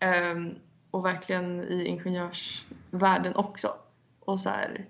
Ehm, 0.00 0.54
och 0.90 1.04
verkligen 1.04 1.64
i 1.64 1.84
ingenjörsvärlden 1.84 3.34
också. 3.34 3.74
Och 4.20 4.40
så 4.40 4.50
här, 4.50 4.88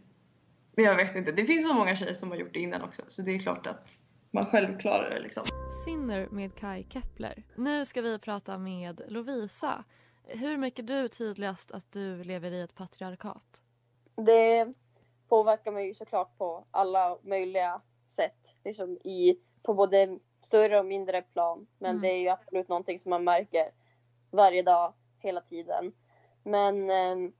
jag 0.82 0.96
vet 0.96 1.16
inte, 1.16 1.32
det 1.32 1.44
finns 1.44 1.68
så 1.68 1.74
många 1.74 1.96
tjejer 1.96 2.14
som 2.14 2.30
har 2.30 2.38
gjort 2.38 2.54
det 2.54 2.60
innan 2.60 2.82
också 2.82 3.02
så 3.08 3.22
det 3.22 3.32
är 3.34 3.38
klart 3.38 3.66
att 3.66 3.90
man 4.30 4.44
själv 4.46 4.78
klarar 4.78 5.10
det 5.10 5.20
liksom. 5.20 5.44
Sinner 5.84 6.28
med 6.30 6.54
Kai 6.54 6.86
Kepler. 6.90 7.42
Nu 7.56 7.84
ska 7.84 8.00
vi 8.02 8.18
prata 8.18 8.58
med 8.58 9.02
Lovisa. 9.08 9.84
Hur 10.24 10.56
märker 10.56 10.82
du 10.82 11.08
tydligast 11.08 11.72
att 11.72 11.92
du 11.92 12.24
lever 12.24 12.50
i 12.50 12.60
ett 12.60 12.74
patriarkat? 12.74 13.62
Det 14.16 14.74
påverkar 15.28 15.72
mig 15.72 15.94
såklart 15.94 16.38
på 16.38 16.66
alla 16.70 17.18
möjliga 17.22 17.80
sätt. 18.06 18.56
Liksom 18.64 18.90
i, 19.04 19.38
på 19.62 19.74
både 19.74 20.18
större 20.40 20.78
och 20.78 20.86
mindre 20.86 21.22
plan. 21.22 21.66
Men 21.78 21.90
Mm. 21.90 22.02
det 22.02 22.08
är 22.08 22.18
ju 22.18 22.28
absolut 22.28 22.68
någonting 22.68 22.98
som 22.98 23.10
man 23.10 23.24
märker 23.24 23.70
varje 24.30 24.62
dag, 24.62 24.94
hela 25.18 25.40
tiden. 25.40 25.92
Men 26.42 26.90
eh, 26.90 27.30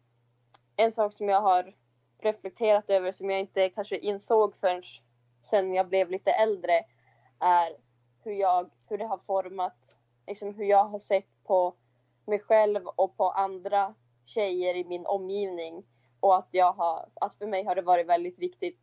en 0.77 0.93
sak 0.93 1.13
som 1.13 1.29
jag 1.29 1.41
har 1.41 1.75
reflekterat 2.19 2.91
över 2.91 3.13
som 3.13 3.31
jag 3.31 3.41
inte 3.41 3.69
kanske 3.69 3.99
insåg 3.99 4.55
förrän 4.55 4.83
sen 5.43 5.75
jag 5.75 5.89
blev 5.89 6.11
lite 6.11 6.33
äldre 6.33 6.85
är 7.39 7.77
hur, 8.25 8.33
jag, 8.33 8.71
hur 8.89 8.99
det 8.99 9.07
har 9.07 9.19
format, 9.19 9.97
liksom 10.27 10.55
hur 10.55 10.65
jag 10.65 10.85
har 10.85 10.99
sett 10.99 11.45
på 11.45 11.75
mig 12.27 12.39
själv 12.39 12.87
och 12.87 13.17
på 13.17 13.31
andra 13.31 13.95
tjejer 14.25 14.75
i 14.75 14.85
min 14.85 15.07
omgivning. 15.07 15.85
Och 16.21 16.37
att, 16.37 16.49
jag 16.51 16.73
har, 16.73 17.09
att 17.15 17.35
för 17.35 17.47
mig 17.47 17.65
har 17.65 17.75
det 17.75 17.83
varit 17.83 18.07
väldigt 18.07 18.39
viktigt 18.39 18.79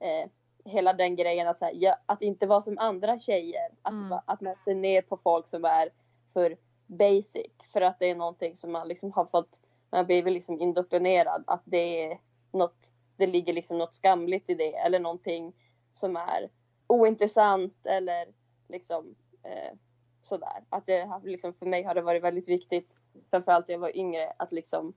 eh, 0.00 0.30
hela 0.64 0.92
den 0.92 1.16
grejen 1.16 1.48
att, 1.48 1.60
här, 1.60 1.94
att 2.06 2.22
inte 2.22 2.46
vara 2.46 2.60
som 2.60 2.78
andra 2.78 3.18
tjejer. 3.18 3.70
Att, 3.82 3.92
Mm. 3.92 4.18
att 4.26 4.40
man 4.40 4.56
ser 4.56 4.74
ner 4.74 5.02
på 5.02 5.16
folk 5.16 5.46
som 5.46 5.64
är 5.64 5.90
för 6.32 6.56
basic. 6.86 7.52
För 7.72 7.80
att 7.80 7.98
det 7.98 8.10
är 8.10 8.14
någonting 8.14 8.56
som 8.56 8.72
man 8.72 8.88
liksom 8.88 9.12
har 9.12 9.24
fått, 9.24 9.60
man 9.90 10.06
blivit 10.06 10.32
liksom 10.32 10.60
indoktrinerad. 10.60 11.44
Att 11.46 11.62
det 11.64 12.04
är 12.04 12.18
något, 12.54 12.92
det 13.16 13.26
ligger 13.26 13.52
liksom 13.52 13.78
något 13.78 13.94
skamligt 13.94 14.50
i 14.50 14.54
det. 14.54 14.74
Eller 14.74 15.00
någonting 15.00 15.52
som 15.92 16.16
är 16.16 16.50
ointressant 16.86 17.86
eller 17.86 18.26
liksom 18.68 19.14
eh, 19.42 19.78
sådär. 20.22 20.64
Att 20.68 20.86
det 20.86 21.20
liksom, 21.24 21.54
för 21.54 21.66
mig 21.66 21.82
har 21.82 21.94
det 21.94 22.02
varit 22.02 22.22
väldigt 22.22 22.48
viktigt, 22.48 22.96
framförallt 23.30 23.68
när 23.68 23.74
jag 23.74 23.80
var 23.80 23.96
yngre, 23.96 24.32
att 24.38 24.52
liksom 24.52 24.94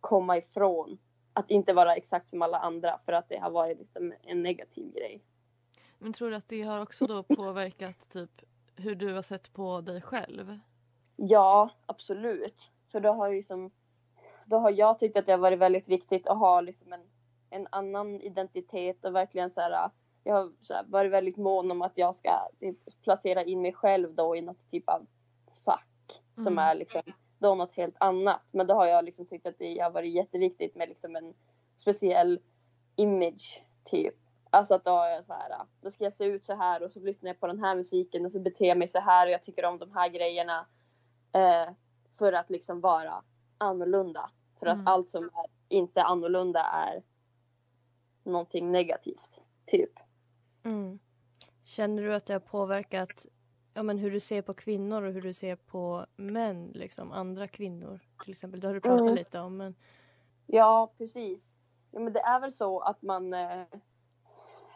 komma 0.00 0.36
ifrån 0.36 0.98
att 1.32 1.50
inte 1.50 1.72
vara 1.72 1.94
exakt 1.94 2.28
som 2.28 2.42
alla 2.42 2.58
andra 2.58 2.98
för 2.98 3.12
att 3.12 3.28
det 3.28 3.38
har 3.38 3.50
varit 3.50 3.78
liksom 3.78 4.14
en 4.22 4.42
negativ 4.42 4.92
grej. 4.92 5.22
Men 5.98 6.12
tror 6.12 6.30
du 6.30 6.36
att 6.36 6.48
det 6.48 6.62
har 6.62 6.80
också 6.80 7.06
då 7.06 7.22
påverkat 7.22 8.08
typ 8.10 8.42
hur 8.76 8.94
du 8.94 9.14
har 9.14 9.22
sett 9.22 9.52
på 9.52 9.80
dig 9.80 10.00
själv? 10.00 10.58
Ja, 11.16 11.70
absolut. 11.86 12.70
För 12.92 13.00
då 13.00 13.12
har, 13.12 13.28
ju 13.28 13.42
som, 13.42 13.70
då 14.46 14.58
har 14.58 14.70
jag 14.70 14.98
tyckt 14.98 15.16
att 15.16 15.26
det 15.26 15.32
har 15.32 15.38
varit 15.38 15.58
väldigt 15.58 15.88
viktigt 15.88 16.26
att 16.26 16.38
ha 16.38 16.60
liksom 16.60 16.92
en, 16.92 17.02
en 17.50 17.66
annan 17.70 18.20
identitet 18.20 19.04
och 19.04 19.14
verkligen 19.14 19.50
så 19.50 19.60
här, 19.60 19.90
jag 20.24 20.34
har 20.34 20.52
så 20.60 20.74
här, 20.74 20.84
varit 20.88 21.12
väldigt 21.12 21.36
mån 21.36 21.70
om 21.70 21.82
att 21.82 21.92
jag 21.94 22.14
ska 22.14 22.30
typ, 22.58 22.78
placera 23.02 23.44
in 23.44 23.62
mig 23.62 23.72
själv 23.72 24.14
då 24.14 24.36
i 24.36 24.42
något 24.42 24.68
typ 24.68 24.88
av 24.88 25.06
fack 25.64 26.22
som 26.34 26.52
Mm. 26.52 26.58
är 26.58 26.74
liksom 26.74 27.02
då 27.38 27.54
något 27.54 27.76
helt 27.76 27.96
annat. 28.00 28.42
Men 28.52 28.66
då 28.66 28.74
har 28.74 28.86
jag 28.86 29.04
liksom 29.04 29.26
tyckt 29.26 29.46
att 29.46 29.58
det 29.58 29.78
har 29.78 29.90
varit 29.90 30.14
jätteviktigt 30.14 30.74
med 30.74 30.88
liksom 30.88 31.16
en 31.16 31.34
speciell 31.76 32.40
image 32.96 33.62
typ. 33.84 34.14
Alltså 34.50 34.74
att 34.74 34.84
då 34.84 34.90
har 34.90 35.08
jag 35.08 35.24
så 35.24 35.32
här, 35.32 35.52
då 35.80 35.90
ska 35.90 36.04
jag 36.04 36.14
se 36.14 36.24
ut 36.24 36.44
så 36.44 36.54
här 36.54 36.82
och 36.82 36.92
så 36.92 37.00
lyssnar 37.00 37.30
jag 37.30 37.40
på 37.40 37.46
den 37.46 37.60
här 37.60 37.76
musiken 37.76 38.24
och 38.24 38.32
så 38.32 38.40
beter 38.40 38.64
jag 38.64 38.78
mig 38.78 38.88
så 38.88 39.00
här 39.00 39.26
och 39.26 39.32
jag 39.32 39.42
tycker 39.42 39.64
om 39.64 39.78
de 39.78 39.92
här 39.92 40.08
grejerna. 40.08 40.66
Eh, 41.32 41.72
för 42.18 42.32
att 42.32 42.50
liksom 42.50 42.80
vara 42.80 43.22
annorlunda. 43.62 44.30
För 44.58 44.66
att 44.66 44.74
Mm. 44.74 44.86
allt 44.86 45.08
som 45.08 45.24
är 45.24 45.46
inte 45.68 46.02
annorlunda 46.02 46.60
är 46.60 47.02
någonting 48.22 48.72
negativt. 48.72 49.42
Typ. 49.66 49.90
Mm. 50.62 50.98
Känner 51.64 52.02
du 52.02 52.14
att 52.14 52.26
det 52.26 52.32
har 52.32 52.40
påverkat 52.40 53.26
ja, 53.74 53.82
men 53.82 53.98
hur 53.98 54.10
du 54.10 54.20
ser 54.20 54.42
på 54.42 54.54
kvinnor 54.54 55.02
och 55.02 55.12
hur 55.12 55.22
du 55.22 55.32
ser 55.32 55.56
på 55.56 56.06
män, 56.16 56.66
liksom 56.74 57.12
andra 57.12 57.48
kvinnor 57.48 58.00
till 58.22 58.32
exempel? 58.32 58.60
Det 58.60 58.66
har 58.66 58.74
du 58.74 58.80
pratat 58.80 59.00
Mm. 59.00 59.14
lite 59.14 59.40
om. 59.40 59.56
Men... 59.56 59.74
Ja, 60.46 60.92
precis. 60.98 61.56
Ja, 61.90 62.00
men 62.00 62.12
det 62.12 62.20
är 62.20 62.40
väl 62.40 62.52
så 62.52 62.80
att 62.80 63.02
man... 63.02 63.34
Eh, 63.34 63.60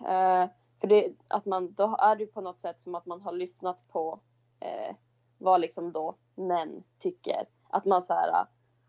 eh, 0.05 0.49
för 0.81 0.87
det, 0.89 1.13
att 1.29 1.45
man, 1.47 1.73
då 1.73 1.97
är 2.01 2.17
det 2.17 2.27
på 2.27 2.41
något 2.41 2.61
sätt 2.61 2.81
som 2.81 2.95
att 2.95 3.07
man 3.07 3.21
har 3.23 3.33
lyssnat 3.33 3.89
på 3.89 4.21
eh, 4.61 4.97
vad 5.39 5.61
liksom 5.61 5.93
då 5.93 6.17
män 6.35 6.83
tycker. 6.99 7.47
Att 7.69 7.85
man 7.85 8.03
så 8.03 8.13
här, 8.13 8.47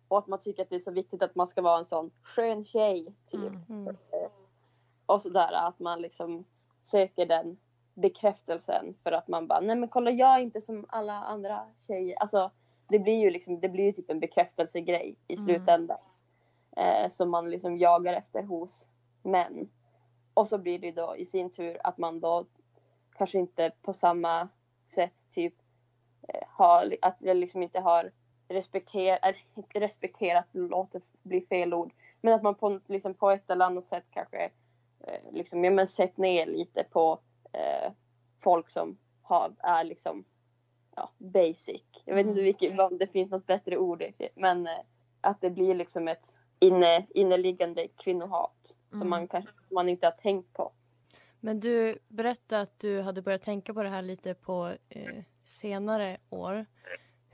och 0.07 0.17
att 0.17 0.27
man 0.27 0.39
tycker 0.39 0.63
att 0.63 0.69
det 0.69 0.75
är 0.75 0.79
så 0.79 0.91
viktigt 0.91 1.23
att 1.23 1.35
man 1.35 1.47
ska 1.47 1.61
vara 1.61 1.77
en 1.77 1.85
sån 1.85 2.11
skön 2.21 2.63
tjej, 2.63 3.13
typ. 3.27 3.69
Mm. 3.69 3.87
Eh, 3.87 4.31
och 5.05 5.21
sådär 5.21 5.51
att 5.53 5.79
man 5.79 6.01
liksom 6.01 6.45
söker 6.81 7.25
den 7.25 7.57
bekräftelsen 7.93 8.95
för 9.03 9.11
att 9.11 9.27
man 9.27 9.47
bara, 9.47 9.59
nej 9.59 9.75
men 9.75 9.89
kolla 9.89 10.11
jag 10.11 10.35
är 10.35 10.39
inte 10.39 10.61
som 10.61 10.85
alla 10.89 11.13
andra 11.13 11.65
tjejer. 11.79 12.17
Alltså 12.19 12.51
det 12.89 12.99
blir 12.99 13.19
ju 13.19 13.29
liksom, 13.29 13.59
det 13.59 13.69
blir 13.69 13.83
ju 13.83 13.91
typ 13.91 14.09
en 14.09 14.19
bekräftelsegrej 14.19 15.15
i 15.27 15.33
Mm. 15.33 15.45
slutändan. 15.45 15.97
Eh, 16.77 17.09
som 17.09 17.29
man 17.29 17.49
liksom 17.49 17.77
jagar 17.77 18.13
efter 18.13 18.43
hos 18.43 18.87
män. 19.23 19.69
Och 20.33 20.47
så 20.47 20.57
blir 20.57 20.79
det 20.79 20.91
då 20.91 21.15
i 21.17 21.25
sin 21.25 21.51
tur 21.51 21.77
att 21.83 21.97
man 21.97 22.19
då 22.19 22.45
kanske 23.17 23.39
inte 23.39 23.71
på 23.81 23.93
samma 23.93 24.47
sätt 24.87 25.13
typ 25.29 25.53
eh, 26.27 26.47
har, 26.47 26.95
att 27.01 27.17
jag 27.19 27.37
liksom 27.37 27.63
inte 27.63 27.79
har 27.79 28.11
respekterat, 28.49 29.19
eller 29.23 29.39
inte 29.55 29.79
respekterat 29.79 30.45
låter 30.51 31.01
bli 31.23 31.41
fel 31.41 31.73
ord. 31.73 31.93
Men 32.21 32.33
att 32.33 32.43
man 32.43 32.55
på, 32.55 32.79
liksom 32.87 33.13
på 33.13 33.31
ett 33.31 33.49
eller 33.49 33.65
annat 33.65 33.87
sätt 33.87 34.05
kanske 34.11 34.43
eh, 34.99 35.31
liksom, 35.31 35.63
ja, 35.63 35.71
men 35.71 35.87
sett 35.87 36.17
ner 36.17 36.45
lite 36.45 36.83
på 36.83 37.19
eh, 37.53 37.91
folk 38.39 38.69
som 38.69 38.97
har, 39.21 39.53
är 39.59 39.83
liksom 39.83 40.25
ja, 40.95 41.09
basic. 41.17 41.83
Jag 42.05 42.15
vet 42.15 42.27
inte 42.27 42.41
vilket, 42.41 42.79
om 42.79 42.97
det 42.97 43.07
finns 43.07 43.31
något 43.31 43.45
bättre 43.45 43.77
ord. 43.77 44.03
Men 44.35 44.67
eh, 44.67 44.79
att 45.21 45.41
det 45.41 45.49
blir 45.49 45.75
liksom 45.75 46.07
ett 46.07 46.35
inne, 46.59 47.05
inneliggande 47.09 47.87
kvinnohat 47.87 48.75
som 48.91 49.01
Mm. 49.01 49.09
man 49.09 49.27
kanske 49.27 49.51
man 49.71 49.89
inte 49.89 50.07
har 50.07 50.11
tänkt 50.11 50.53
på. 50.53 50.71
Men 51.39 51.59
du 51.59 51.99
berättade 52.07 52.61
att 52.61 52.79
du 52.79 53.01
hade 53.01 53.21
börjat 53.21 53.43
tänka 53.43 53.73
på 53.73 53.83
det 53.83 53.89
här 53.89 54.01
lite 54.01 54.33
på 54.33 54.75
eh, 54.89 55.23
senare 55.43 56.17
år. 56.29 56.65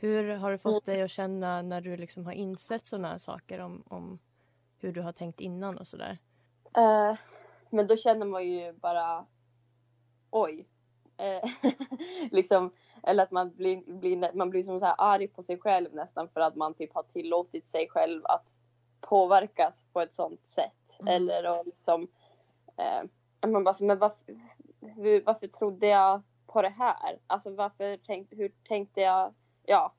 Hur 0.03 0.35
har 0.35 0.51
det 0.51 0.57
fått 0.57 0.85
dig 0.85 1.01
att 1.01 1.11
känna 1.11 1.61
när 1.61 1.81
du 1.81 1.97
liksom 1.97 2.25
har 2.25 2.33
insett 2.33 2.85
sådana 2.85 3.07
här 3.07 3.17
saker 3.17 3.59
om, 3.59 3.83
om 3.87 4.19
hur 4.77 4.91
du 4.91 5.01
har 5.01 5.11
tänkt 5.11 5.39
innan 5.39 5.77
och 5.77 5.87
sådär? 5.87 6.17
Eh, 6.77 7.17
men 7.69 7.87
då 7.87 7.95
känner 7.95 8.25
man 8.25 8.47
ju 8.47 8.73
bara 8.73 9.25
oj. 10.29 10.67
Eh, 11.17 11.49
liksom, 12.31 12.73
eller 13.03 13.23
att 13.23 13.31
man 13.31 13.55
blir, 13.55 13.99
blir, 13.99 14.33
man 14.33 14.49
blir 14.49 14.63
som 14.63 14.79
så 14.79 14.85
här 14.85 14.95
arg 14.97 15.27
på 15.27 15.43
sig 15.43 15.59
själv 15.59 15.93
nästan 15.93 16.29
för 16.29 16.41
att 16.41 16.55
man 16.55 16.73
typ 16.73 16.93
har 16.93 17.03
tillåtit 17.03 17.67
sig 17.67 17.89
själv 17.89 18.25
att 18.25 18.55
påverkas 19.01 19.85
på 19.93 20.01
ett 20.01 20.13
sånt 20.13 20.45
sätt. 20.45 20.99
Mm. 20.99 21.13
Eller 21.13 21.59
och 21.59 21.65
liksom, 21.65 22.07
eh, 22.77 23.49
man 23.49 23.63
bara, 23.63 23.73
så, 23.73 23.85
men 23.85 23.99
varför, 23.99 24.35
hur, 24.81 25.23
varför 25.23 25.47
trodde 25.47 25.87
jag 25.87 26.21
på 26.47 26.61
det 26.61 26.69
här? 26.69 27.19
Alltså 27.27 27.55
varför 27.55 27.99
tänk, 28.03 28.27
hur 28.31 28.51
tänkte 28.67 29.01
jag? 29.01 29.33
Ja, 29.63 29.93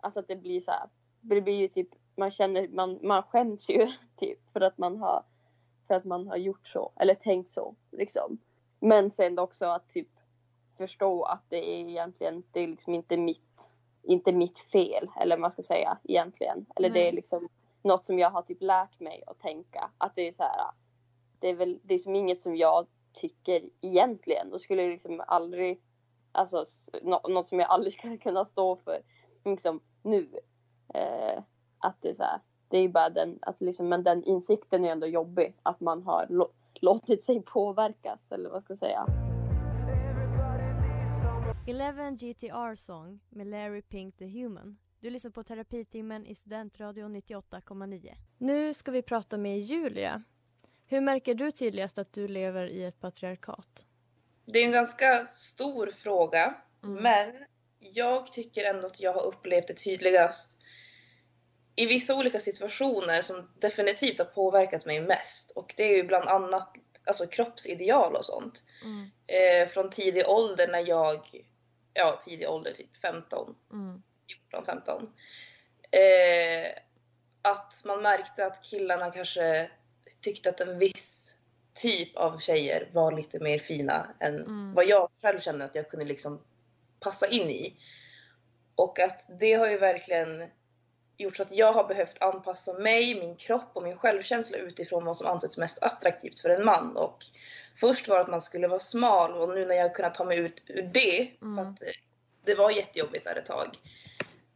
alltså 0.00 0.20
att 0.20 0.28
det 0.28 0.36
blir 0.36 0.60
så 0.60 0.70
här. 0.70 0.88
Det 1.20 1.40
blir 1.40 1.54
ju 1.54 1.68
typ, 1.68 1.88
man 2.16 2.30
känner, 2.30 2.68
man, 2.68 2.98
man 3.02 3.22
skäms 3.22 3.70
ju 3.70 3.86
typ 4.16 4.52
för 4.52 4.60
att 4.60 4.78
man 4.78 4.96
har 4.96 5.24
för 5.86 5.94
att 5.94 6.04
man 6.04 6.26
har 6.28 6.36
gjort 6.36 6.66
så 6.66 6.92
eller 6.96 7.14
tänkt 7.14 7.48
så 7.48 7.74
liksom. 7.90 8.38
Men 8.80 9.10
sen 9.10 9.38
också 9.38 9.66
att 9.66 9.88
typ 9.88 10.08
förstå 10.78 11.22
att 11.22 11.42
det 11.48 11.56
är 11.56 11.88
egentligen, 11.88 12.42
det 12.52 12.60
är 12.60 12.68
liksom 12.68 12.94
inte 12.94 13.16
mitt, 13.16 13.70
inte 14.02 14.32
mitt 14.32 14.58
fel 14.58 15.10
eller 15.20 15.36
vad 15.36 15.40
man 15.40 15.50
ska 15.50 15.62
säga 15.62 15.98
egentligen. 16.04 16.66
Eller 16.76 16.90
det 16.90 17.00
är 17.00 17.04
Nej. 17.04 17.12
liksom 17.12 17.48
något 17.82 18.04
som 18.04 18.18
jag 18.18 18.30
har 18.30 18.42
typ 18.42 18.62
lärt 18.62 19.00
mig 19.00 19.22
att 19.26 19.38
tänka. 19.38 19.90
Att 19.98 20.14
det 20.14 20.28
är 20.28 20.32
så 20.32 20.42
här, 20.42 20.70
det 21.38 21.48
är 21.48 21.54
väl, 21.54 21.78
det 21.82 21.94
är 21.94 21.98
som 21.98 22.14
inget 22.14 22.40
som 22.40 22.56
jag 22.56 22.86
tycker 23.12 23.62
egentligen. 23.80 24.50
Då 24.50 24.58
skulle 24.58 24.82
jag 24.82 24.90
liksom 24.90 25.22
aldrig, 25.26 25.80
alltså 26.38 26.64
något 27.02 27.46
som 27.46 27.58
jag 27.58 27.70
aldrig 27.70 27.92
skulle 27.98 28.16
kunna 28.16 28.44
stå 28.44 28.76
för 28.76 29.02
liksom 29.44 29.80
nu. 30.02 30.28
Eh, 30.94 31.42
att 31.78 32.02
det 32.02 32.08
är 32.08 32.14
så 32.14 32.22
här, 32.22 32.40
det 32.68 32.78
är 32.78 32.88
bara 32.88 33.10
den, 33.10 33.38
att 33.42 33.56
liksom, 33.60 33.88
men 33.88 34.02
den 34.02 34.24
insikten 34.24 34.84
är 34.84 34.88
ändå 34.92 35.06
jobbig. 35.06 35.56
Att 35.62 35.80
man 35.80 36.02
har 36.02 36.26
lå- 36.26 36.50
låtit 36.80 37.22
sig 37.22 37.42
påverkas 37.42 38.32
eller 38.32 38.50
vad 38.50 38.62
ska 38.62 38.70
jag 38.70 38.78
säga. 38.78 39.06
Eleven 41.66 42.16
GTR 42.16 42.74
Song 42.74 43.20
med 43.30 43.46
Larry 43.46 43.82
Pink 43.82 44.16
the 44.16 44.26
Human. 44.26 44.78
Du 45.00 45.10
lyssnar 45.10 45.30
på 45.30 45.44
terapitimmen 45.44 46.26
i 46.26 46.34
Studentradion 46.34 47.16
98,9. 47.16 48.14
Nu 48.38 48.74
ska 48.74 48.90
vi 48.90 49.02
prata 49.02 49.38
med 49.38 49.60
Julia. 49.60 50.22
Hur 50.86 51.00
märker 51.00 51.34
du 51.34 51.50
tydligast 51.50 51.98
att 51.98 52.12
du 52.12 52.28
lever 52.28 52.66
i 52.66 52.84
ett 52.84 53.00
patriarkat? 53.00 53.86
Det 54.52 54.58
är 54.58 54.64
en 54.64 54.72
ganska 54.72 55.24
stor 55.24 55.90
fråga, 55.96 56.54
men 56.80 57.44
jag 57.78 58.32
tycker 58.32 58.64
ändå 58.64 58.86
att 58.86 59.00
jag 59.00 59.12
har 59.12 59.22
upplevt 59.22 59.66
det 59.66 59.74
tydligast 59.74 60.58
i 61.76 61.86
vissa 61.86 62.14
olika 62.14 62.40
situationer 62.40 63.22
som 63.22 63.50
definitivt 63.58 64.18
har 64.18 64.24
påverkat 64.24 64.86
mig 64.86 65.00
mest. 65.00 65.50
Och 65.50 65.74
det 65.76 65.82
är 65.82 65.96
ju 65.96 66.02
bland 66.02 66.28
annat 66.28 66.72
alltså, 67.04 67.26
kroppsideal 67.26 68.14
och 68.14 68.24
sånt. 68.24 68.64
Eh, 69.26 69.68
från 69.68 69.90
tidig 69.90 70.28
ålder 70.28 70.68
när 70.68 70.88
jag, 70.88 71.44
ja 71.94 72.20
tidig 72.24 72.50
ålder, 72.50 72.72
typ 72.72 72.96
15, 73.02 73.54
14, 74.50 74.64
15. 74.66 75.12
Eh, 75.90 76.68
att 77.42 77.82
man 77.84 78.02
märkte 78.02 78.46
att 78.46 78.64
killarna 78.64 79.10
kanske 79.10 79.70
tyckte 80.20 80.50
att 80.50 80.60
en 80.60 80.78
viss 80.78 81.27
typ 81.82 82.16
av 82.16 82.38
tjejer 82.38 82.90
var 82.92 83.12
lite 83.12 83.38
mer 83.40 83.58
fina 83.58 84.06
än 84.20 84.34
Mm. 84.34 84.74
vad 84.74 84.86
jag 84.86 85.10
själv 85.22 85.40
kände 85.40 85.64
att 85.64 85.74
jag 85.74 85.90
kunde 85.90 86.06
liksom 86.06 86.40
passa 87.00 87.26
in 87.26 87.50
i. 87.50 87.76
Och 88.74 89.00
att 89.00 89.26
det 89.40 89.54
har 89.54 89.68
ju 89.68 89.78
verkligen 89.78 90.46
gjort 91.16 91.36
så 91.36 91.42
att 91.42 91.52
jag 91.52 91.72
har 91.72 91.88
behövt 91.88 92.22
anpassa 92.22 92.72
mig, 92.78 93.20
min 93.20 93.36
kropp 93.36 93.70
och 93.72 93.82
min 93.82 93.98
självkänsla 93.98 94.58
utifrån 94.58 95.04
vad 95.04 95.16
som 95.16 95.26
ansetts 95.26 95.58
mest 95.58 95.82
attraktivt 95.82 96.40
för 96.40 96.48
en 96.48 96.64
man. 96.64 96.96
Och 96.96 97.16
först 97.76 98.08
var 98.08 98.16
det 98.16 98.22
att 98.22 98.30
man 98.30 98.42
skulle 98.42 98.68
vara 98.68 98.80
smal 98.80 99.32
och 99.34 99.48
nu 99.48 99.66
när 99.66 99.74
jag 99.74 99.94
kunnat 99.94 100.14
ta 100.14 100.24
mig 100.24 100.38
ut 100.38 100.62
ur 100.66 100.82
det, 100.82 101.30
för 101.40 101.62
att 101.62 101.82
eh, 101.82 101.88
det 102.44 102.54
var 102.54 102.70
jättejobbigt 102.70 103.24
där 103.24 103.36
ett 103.36 103.46
tag, 103.46 103.78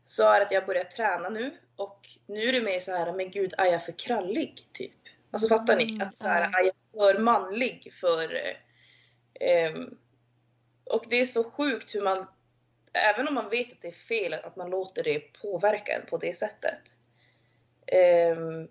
så 0.04 0.28
är 0.28 0.40
det 0.40 0.46
att 0.46 0.52
jag 0.52 0.66
börjat 0.66 0.90
träna 0.90 1.28
nu 1.28 1.50
och 1.76 2.08
nu 2.26 2.42
är 2.48 2.52
det 2.52 2.60
mer 2.60 2.80
så 2.80 2.92
här, 2.96 3.12
men 3.12 3.30
gud 3.30 3.54
är 3.58 3.66
jag 3.66 3.84
för 3.84 3.92
krallig 3.92 4.68
typ? 4.72 4.92
Alltså 5.30 5.48
fattar 5.48 5.76
ni? 5.76 6.02
Att 6.02 6.14
så 6.14 6.28
här, 6.28 6.42
är 6.42 6.64
jag 6.64 6.74
för 6.92 7.18
manlig 7.18 7.92
för... 8.00 8.34
eh, 8.34 8.56
ehm, 9.40 9.98
och 10.84 11.04
det 11.10 11.20
är 11.20 11.24
så 11.24 11.44
sjukt 11.44 11.94
hur 11.94 12.02
man, 12.02 12.26
även 12.92 13.28
om 13.28 13.34
man 13.34 13.50
vet 13.50 13.72
att 13.72 13.82
det 13.82 13.88
är 13.88 13.92
fel, 13.92 14.34
att 14.34 14.56
man 14.56 14.70
låter 14.70 15.02
det 15.04 15.18
påverka 15.42 15.92
en 15.92 16.06
på 16.06 16.18
det 16.18 16.34
sättet. 16.34 16.80
Ehm, 17.86 18.68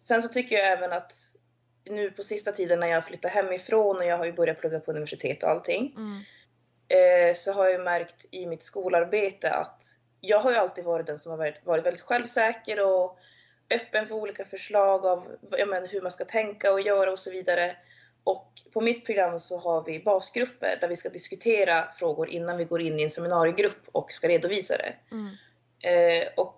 sen 0.00 0.22
så 0.22 0.28
tycker 0.28 0.56
jag 0.56 0.66
även 0.72 0.92
att 0.92 1.12
nu 1.84 2.10
på 2.10 2.22
sista 2.22 2.52
tiden 2.52 2.80
när 2.80 2.86
jag 2.86 3.06
flyttar 3.06 3.28
hemifrån 3.28 3.96
och 3.96 4.04
jag 4.04 4.18
har 4.18 4.24
ju 4.24 4.32
börjat 4.32 4.60
plugga 4.60 4.80
på 4.80 4.90
universitet 4.90 5.42
och 5.42 5.50
allting. 5.50 5.94
Eh, 6.88 7.34
så 7.34 7.52
har 7.52 7.64
jag 7.64 7.72
ju 7.72 7.84
märkt 7.84 8.26
i 8.30 8.46
mitt 8.46 8.62
skolarbete 8.62 9.50
att 9.50 9.82
jag 10.20 10.40
har 10.40 10.50
ju 10.50 10.56
alltid 10.56 10.84
varit 10.84 11.06
den 11.06 11.18
som 11.18 11.30
har 11.30 11.38
varit, 11.38 11.66
varit 11.66 11.86
väldigt 11.86 12.02
självsäker 12.02 12.86
och 12.86 13.18
öppen 13.70 14.06
för 14.06 14.14
olika 14.14 14.44
förslag 14.44 15.06
av 15.06 15.36
jag 15.50 15.68
menar, 15.68 15.88
hur 15.88 16.02
man 16.02 16.10
ska 16.10 16.24
tänka 16.24 16.72
och 16.72 16.80
göra 16.80 17.12
och 17.12 17.18
så 17.18 17.30
vidare. 17.30 17.76
Och 18.24 18.52
på 18.72 18.80
mitt 18.80 19.06
program 19.06 19.40
så 19.40 19.58
har 19.58 19.84
vi 19.84 20.00
basgrupper 20.00 20.78
där 20.80 20.88
vi 20.88 20.96
ska 20.96 21.08
diskutera 21.08 21.92
frågor 21.98 22.28
innan 22.28 22.56
vi 22.56 22.64
går 22.64 22.80
in 22.80 22.98
i 22.98 23.02
en 23.02 23.10
seminariegrupp 23.10 23.88
och 23.92 24.12
ska 24.12 24.28
redovisa 24.28 24.76
det. 24.76 24.94
Eh, 25.88 26.28
och 26.36 26.56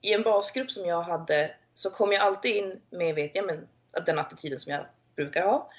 i 0.00 0.12
en 0.12 0.22
basgrupp 0.22 0.70
som 0.70 0.86
jag 0.86 1.02
hade 1.02 1.54
så 1.74 1.90
kom 1.90 2.12
jag 2.12 2.22
alltid 2.22 2.56
in 2.56 2.80
med, 2.90 3.14
vet 3.14 3.34
jag, 3.34 3.46
men, 3.46 3.68
att 3.92 4.06
den 4.06 4.18
attityden 4.18 4.60
som 4.60 4.72
jag 4.72 4.86
brukar 5.16 5.42
ha. 5.42 5.70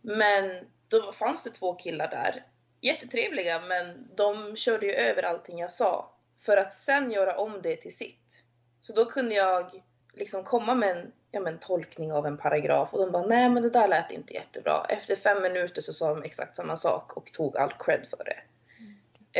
Men 0.00 0.66
då 0.88 1.12
fanns 1.12 1.44
det 1.44 1.50
två 1.50 1.74
killar 1.74 2.08
där. 2.08 2.44
Jättetrevliga, 2.80 3.60
men 3.60 4.08
de 4.16 4.56
körde 4.56 4.86
ju 4.86 4.92
över 4.92 5.22
allting 5.22 5.58
jag 5.58 5.72
sa. 5.72 6.14
För 6.38 6.56
att 6.56 6.74
sen 6.74 7.10
göra 7.10 7.38
om 7.38 7.62
det 7.62 7.76
till 7.76 7.96
sitt. 7.96 8.44
Så 8.80 8.92
då 8.92 9.04
kunde 9.04 9.34
jag 9.34 9.82
liksom 10.12 10.44
komma 10.44 10.74
med 10.74 10.90
en 10.90 11.12
ja, 11.30 11.40
men, 11.40 11.58
tolkning 11.58 12.12
av 12.12 12.26
en 12.26 12.36
paragraf 12.36 12.94
och 12.94 13.00
de 13.00 13.12
bara 13.12 13.26
nej 13.26 13.48
men 13.48 13.62
det 13.62 13.70
där 13.70 13.88
lät 13.88 14.10
inte 14.10 14.34
jättebra. 14.34 14.86
Efter 14.88 15.14
fem 15.14 15.42
minuter 15.42 15.82
så 15.82 15.92
sa 15.92 16.14
de 16.14 16.22
exakt 16.22 16.56
samma 16.56 16.76
sak 16.76 17.16
och 17.16 17.32
tog 17.32 17.56
all 17.56 17.72
cred 17.78 18.06
för 18.06 18.24
det. 18.24 18.40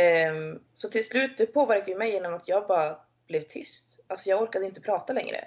Ehm, 0.00 0.61
så 0.74 0.88
till 0.88 1.06
slut, 1.06 1.37
det 1.37 1.46
påverkade 1.46 1.90
ju 1.90 1.98
mig 1.98 2.12
genom 2.12 2.35
att 2.35 2.48
jag 2.48 2.66
bara 2.66 2.98
blev 3.26 3.42
tyst. 3.42 4.00
Alltså 4.06 4.30
jag 4.30 4.42
orkade 4.42 4.66
inte 4.66 4.80
prata 4.80 5.12
längre. 5.12 5.44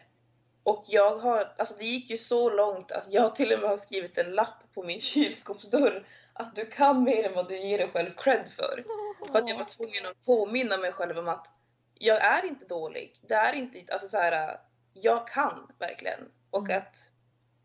Och 0.63 0.83
jag 0.87 1.17
har, 1.17 1.53
alltså 1.57 1.75
det 1.77 1.85
gick 1.85 2.09
ju 2.09 2.17
så 2.17 2.49
långt 2.49 2.91
att 2.91 3.05
jag 3.09 3.35
till 3.35 3.53
och 3.53 3.59
med 3.59 3.69
har 3.69 3.77
skrivit 3.77 4.17
en 4.17 4.31
lapp 4.31 4.63
på 4.73 4.83
min 4.83 5.01
kylskåpsdörr 5.01 6.07
att 6.33 6.55
du 6.55 6.65
kan 6.65 7.03
mer 7.03 7.23
än 7.23 7.33
vad 7.33 7.47
du 7.47 7.59
ger 7.59 7.77
dig 7.77 7.89
själv 7.93 8.11
cred 8.17 8.49
för. 8.49 8.83
För 9.31 9.39
att 9.39 9.49
jag 9.49 9.57
var 9.57 9.65
tvungen 9.65 10.05
att 10.05 10.25
påminna 10.25 10.77
mig 10.77 10.91
själv 10.91 11.19
om 11.19 11.27
att 11.27 11.47
jag 11.93 12.17
är 12.23 12.45
inte 12.45 12.65
dålig. 12.65 13.15
Det 13.21 13.33
är 13.33 13.53
inte, 13.53 13.93
alltså 13.93 14.07
så 14.07 14.17
här, 14.17 14.59
jag 14.93 15.27
kan 15.27 15.71
verkligen. 15.79 16.19
Och, 16.49 16.69
att, 16.69 17.11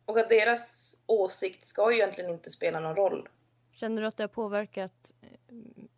och 0.04 0.18
att 0.18 0.28
deras 0.28 0.96
åsikt 1.06 1.66
ska 1.66 1.92
ju 1.92 1.98
egentligen 1.98 2.30
inte 2.30 2.50
spela 2.50 2.80
någon 2.80 2.96
roll. 2.96 3.28
Känner 3.72 4.02
du 4.02 4.08
att 4.08 4.16
det 4.16 4.22
har 4.22 4.28
påverkat 4.28 5.12
eh, 5.20 5.28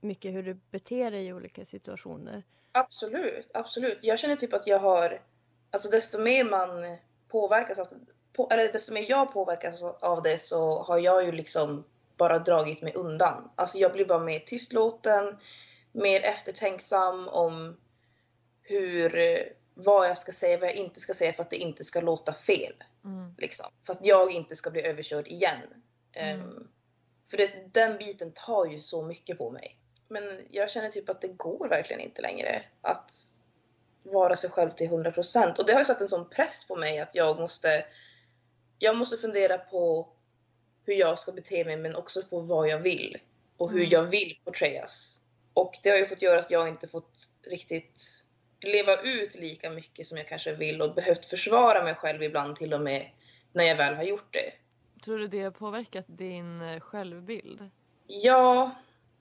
mycket 0.01 0.33
hur 0.33 0.43
du 0.43 0.55
beter 0.55 1.11
dig 1.11 1.27
i 1.27 1.33
olika 1.33 1.65
situationer? 1.65 2.43
Absolut, 2.73 3.51
absolut. 3.55 3.99
Jag 4.03 4.19
känner 4.19 4.37
typ 4.37 4.55
att 4.55 4.67
jag 4.67 4.79
har, 4.79 5.23
alltså 5.71 5.91
desto 5.91 6.21
mer 6.21 6.45
man 6.45 6.97
påverkas 7.29 7.79
av 7.79 7.87
på, 8.33 8.49
eller 8.53 8.73
desto 8.73 8.93
mer 8.93 9.07
jag 9.09 9.33
påverkas 9.33 9.83
av 9.83 10.23
det 10.23 10.39
så 10.39 10.83
har 10.83 10.99
jag 10.99 11.25
ju 11.25 11.33
liksom 11.33 11.85
bara 12.17 12.39
dragit 12.39 12.83
mig 12.83 12.95
undan. 12.95 13.51
Alltså 13.55 13.79
jag 13.79 13.93
blir 13.93 14.05
bara 14.05 14.19
mer 14.19 14.39
tystlåten, 14.39 15.37
mer 15.93 16.21
eftertänksam 16.21 17.29
om 17.29 17.77
hur, 18.63 19.19
vad 19.83 20.09
jag 20.09 20.19
ska 20.19 20.33
säga, 20.33 20.59
vad 20.59 20.69
jag 20.69 20.77
inte 20.77 21.01
ska 21.01 21.15
säga 21.15 21.33
för 21.33 21.43
att 21.43 21.51
det 21.51 21.57
inte 21.57 21.85
ska 21.85 22.01
låta 22.01 22.35
fel. 22.35 22.75
Liksom. 23.39 23.67
För 23.87 23.93
att 23.93 24.07
jag 24.07 24.33
inte 24.33 24.57
ska 24.57 24.71
bli 24.71 24.83
överkörd 24.83 25.29
igen. 25.29 25.61
Ehm, 26.13 26.69
för 27.31 27.37
det, 27.37 27.51
den 27.73 27.99
biten 27.99 28.33
tar 28.33 28.67
ju 28.67 28.81
så 28.81 29.03
mycket 29.03 29.39
på 29.39 29.51
mig. 29.51 29.77
Men 30.09 30.47
jag 30.51 30.71
känner 30.71 30.89
typ 30.91 31.09
att 31.09 31.21
det 31.21 31.29
går 31.29 31.69
verkligen 31.69 32.01
inte 32.01 32.23
längre 32.23 32.63
att 32.81 33.11
vara 34.03 34.37
sig 34.37 34.51
själv 34.51 34.71
till 34.71 34.89
100%. 34.91 35.59
Och 35.59 35.67
det 35.67 35.73
har 35.73 35.81
ju 35.81 35.85
satt 35.85 36.01
en 36.01 36.09
sån 36.09 36.29
press 36.31 36.69
på 36.69 36.77
mig 36.77 36.99
att 36.99 37.15
jag 37.15 37.41
måste, 37.41 37.85
jag 38.79 38.97
måste 38.97 39.17
fundera 39.17 39.59
på 39.59 40.09
hur 40.87 40.95
jag 40.95 41.19
ska 41.19 41.33
bete 41.33 41.65
mig 41.65 41.77
men 41.77 41.97
också 41.97 42.23
på 42.23 42.41
vad 42.41 42.69
jag 42.69 42.79
vill. 42.79 43.19
Och 43.57 43.71
hur 43.71 43.79
Mm. 43.79 43.91
jag 43.91 44.03
vill 44.03 44.39
portrayas. 44.45 45.23
Och 45.55 45.79
det 45.83 45.91
har 45.91 45.97
ju 45.97 46.07
fått 46.07 46.23
göra 46.23 46.41
att 46.41 46.51
jag 46.51 46.69
inte 46.69 46.89
fått 46.89 47.31
riktigt 47.43 48.25
leva 48.61 49.01
ut 49.01 49.35
lika 49.35 49.71
mycket 49.71 50.07
som 50.07 50.19
jag 50.19 50.29
kanske 50.29 50.53
vill 50.55 50.83
och 50.83 50.95
behövt 50.95 51.25
försvara 51.25 51.85
mig 51.85 51.95
själv 51.95 52.23
ibland 52.23 52.57
till 52.57 52.75
och 52.75 52.81
med 52.81 53.11
när 53.53 53.65
jag 53.65 53.77
väl 53.77 53.95
har 53.95 54.03
gjort 54.03 54.33
det. 54.33 54.53
Tror 55.05 55.19
du 55.19 55.29
det 55.29 55.43
har 55.43 55.51
påverkat 55.51 56.05
din 56.09 56.61
eh, 56.61 56.81
självbild? 56.81 57.71
Ja, 58.07 58.75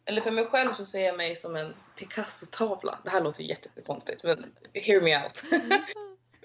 eller 0.06 0.22
för 0.22 0.32
mig 0.32 0.46
själv 0.46 0.74
så 0.74 0.86
ser 0.86 1.06
jag 1.06 1.18
mig 1.18 1.36
som 1.36 1.56
en 1.56 1.74
Picasso-tavla. 1.98 3.00
Det 3.04 3.10
här 3.10 3.22
låter 3.22 3.42
ju 3.42 3.50
jättekonstigt 3.50 4.24
men 4.24 4.54
hear 4.74 5.02
me 5.02 5.24
out. 5.24 5.44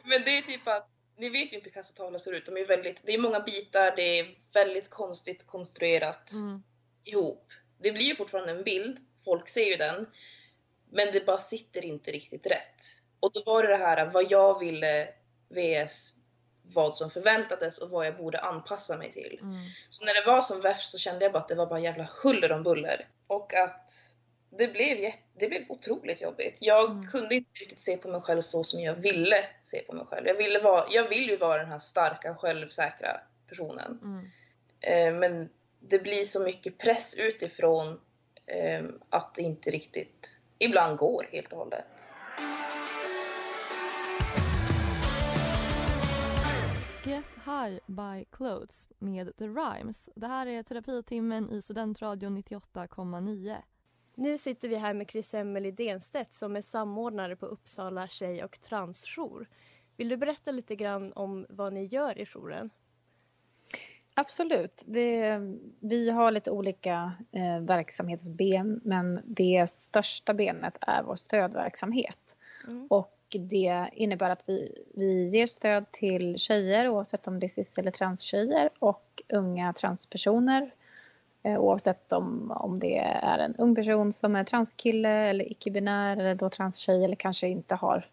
men 0.03 0.25
det 0.25 0.39
är 0.39 0.43
typ 0.43 0.69
att, 0.69 0.89
ni 1.17 1.29
vet 1.29 1.45
ju 1.45 1.49
hur 1.49 1.57
en 1.57 1.63
Picasso-tavla 1.65 2.19
ser 2.19 2.33
ut. 2.33 2.47
De 2.47 2.57
är 2.57 2.67
väldigt, 2.67 3.01
det 3.07 3.15
är 3.15 3.19
många 3.19 3.41
bitar, 3.41 3.97
det 3.97 4.19
är 4.19 4.39
väldigt 4.53 4.91
konstigt 4.91 5.47
konstruerat 5.47 6.33
Mm. 6.33 6.63
ihop. 7.05 7.53
Det 7.79 7.93
blir 7.93 8.05
ju 8.05 8.15
fortfarande 8.15 8.53
en 8.53 8.63
bild, 8.63 8.99
folk 9.25 9.49
ser 9.49 9.65
ju 9.65 9.77
den. 9.77 10.07
Men 10.95 11.13
det 11.13 11.27
bara 11.27 11.39
sitter 11.39 11.85
inte 11.85 12.11
riktigt 12.11 12.47
rätt. 12.47 12.83
Och 13.21 13.33
då 13.33 13.43
var 13.47 13.63
det 13.63 13.69
det 13.69 13.77
här 13.77 14.07
vad 14.07 14.31
jag 14.31 14.59
ville 14.59 15.09
vs 15.49 16.13
vad 16.63 16.97
som 16.97 17.11
förväntades 17.11 17.79
och 17.79 17.91
vad 17.91 18.07
jag 18.07 18.17
borde 18.17 18.41
anpassa 18.41 18.97
mig 18.97 19.13
till. 19.13 19.41
Så 19.89 20.05
när 20.05 20.15
det 20.15 20.27
var 20.27 20.43
som 20.43 20.61
värst 20.61 20.89
så 20.89 20.99
kände 20.99 21.25
jag 21.25 21.33
bara 21.33 21.39
att 21.39 21.49
det 21.49 21.55
var 21.55 21.67
bara 21.67 21.81
jävla 21.81 22.09
huller 22.23 22.53
om 22.53 22.63
buller. 22.63 23.09
Och 23.27 23.55
att 23.55 23.91
det 24.51 24.69
blev, 24.69 25.13
det 25.39 25.49
blev 25.49 25.63
otroligt 25.69 26.21
jobbigt. 26.21 26.59
Jag 26.61 27.09
kunde 27.11 27.35
inte 27.35 27.55
riktigt 27.61 27.81
se 27.81 27.97
på 27.97 28.09
mig 28.09 28.21
själv 28.21 28.41
så 28.41 28.65
som 28.65 28.81
jag 28.81 28.95
ville 28.95 29.45
se 29.63 29.79
på 29.81 29.93
mig 29.93 30.07
själv. 30.07 30.27
Jag, 30.27 30.35
ville 30.35 30.59
vara, 30.59 30.85
jag 30.91 31.09
vill 31.09 31.29
ju 31.29 31.37
vara 31.37 31.59
den 31.59 31.71
här 31.71 31.79
starka, 31.79 32.35
självsäkra 32.35 33.21
personen. 33.49 33.99
Mm. 34.03 34.31
Eh, 34.81 35.21
men 35.21 35.49
det 35.81 35.99
blir 35.99 36.25
så 36.25 36.41
mycket 36.41 36.79
press 36.79 37.15
utifrån 37.19 38.01
eh, 38.47 38.85
att 39.11 39.35
det 39.35 39.43
inte 39.43 39.71
riktigt 39.71 40.41
ibland 40.65 40.99
går 40.99 41.27
helt 41.33 41.53
och 41.53 41.59
hållet. 41.59 42.13
Get 47.05 47.29
High 47.45 47.79
by 47.87 48.25
Clothes 48.31 48.89
med 48.99 49.37
The 49.37 49.45
Rhymes. 49.45 50.09
Det 50.15 50.27
här 50.27 50.47
är 50.47 50.63
terapitimmen 50.63 51.51
i 51.51 51.63
Studentradion 51.63 52.39
98,9. 52.39 53.57
Nu 54.15 54.39
sitter 54.39 54.69
vi 54.69 54.77
här 54.77 54.95
med 54.95 55.11
Chris 55.11 55.35
Emelie 55.35 55.73
Denstedt 55.73 56.35
som 56.35 56.57
är 56.57 56.63
samordnare 56.63 57.37
på 57.37 57.47
Uppsala 57.47 58.09
tjej 58.09 58.45
och 58.45 58.61
transjour. 58.61 59.49
Vill 59.97 60.09
du 60.09 60.17
berätta 60.17 60.51
lite 60.51 60.77
grann 60.77 61.13
om 61.13 61.47
vad 61.49 61.73
ni 61.73 61.85
gör 61.85 62.19
i 62.19 62.27
jouren? 62.27 62.71
Absolut. 64.15 64.83
Det, 64.87 65.41
vi 65.81 66.11
har 66.11 66.31
lite 66.31 66.51
olika 66.51 67.13
eh, 67.33 67.61
verksamhetsben 67.61 68.81
men 68.85 69.21
det 69.25 69.71
största 69.71 70.35
benet 70.35 70.79
är 70.81 71.03
vår 71.03 71.17
stödverksamhet. 71.17 72.37
Och 72.89 73.17
det 73.39 73.89
innebär 73.93 74.31
att 74.31 74.43
vi, 74.47 74.85
vi 74.95 75.25
ger 75.25 75.47
stöd 75.47 75.91
till 75.91 76.39
tjejer 76.39 76.89
oavsett 76.89 77.27
om 77.27 77.41
det 77.41 77.47
är 77.47 77.49
cis 77.49 77.79
eller 77.79 77.91
transtjejer 77.91 78.71
och 78.79 79.23
unga 79.29 79.73
transpersoner 79.73 80.71
eh, 81.43 81.59
oavsett 81.59 82.13
om, 82.13 82.51
om 82.51 82.79
det 82.79 82.99
är 82.99 83.39
en 83.39 83.57
ung 83.57 83.75
person 83.75 84.13
som 84.13 84.37
är 84.37 84.45
transkille 84.45 85.09
eller 85.09 85.53
icke-binär 85.53 86.17
eller 86.17 86.35
då 86.35 86.51
transtjej 86.51 87.05
eller 87.05 87.17
kanske 87.17 87.49
inte 87.49 87.75
har 87.75 88.09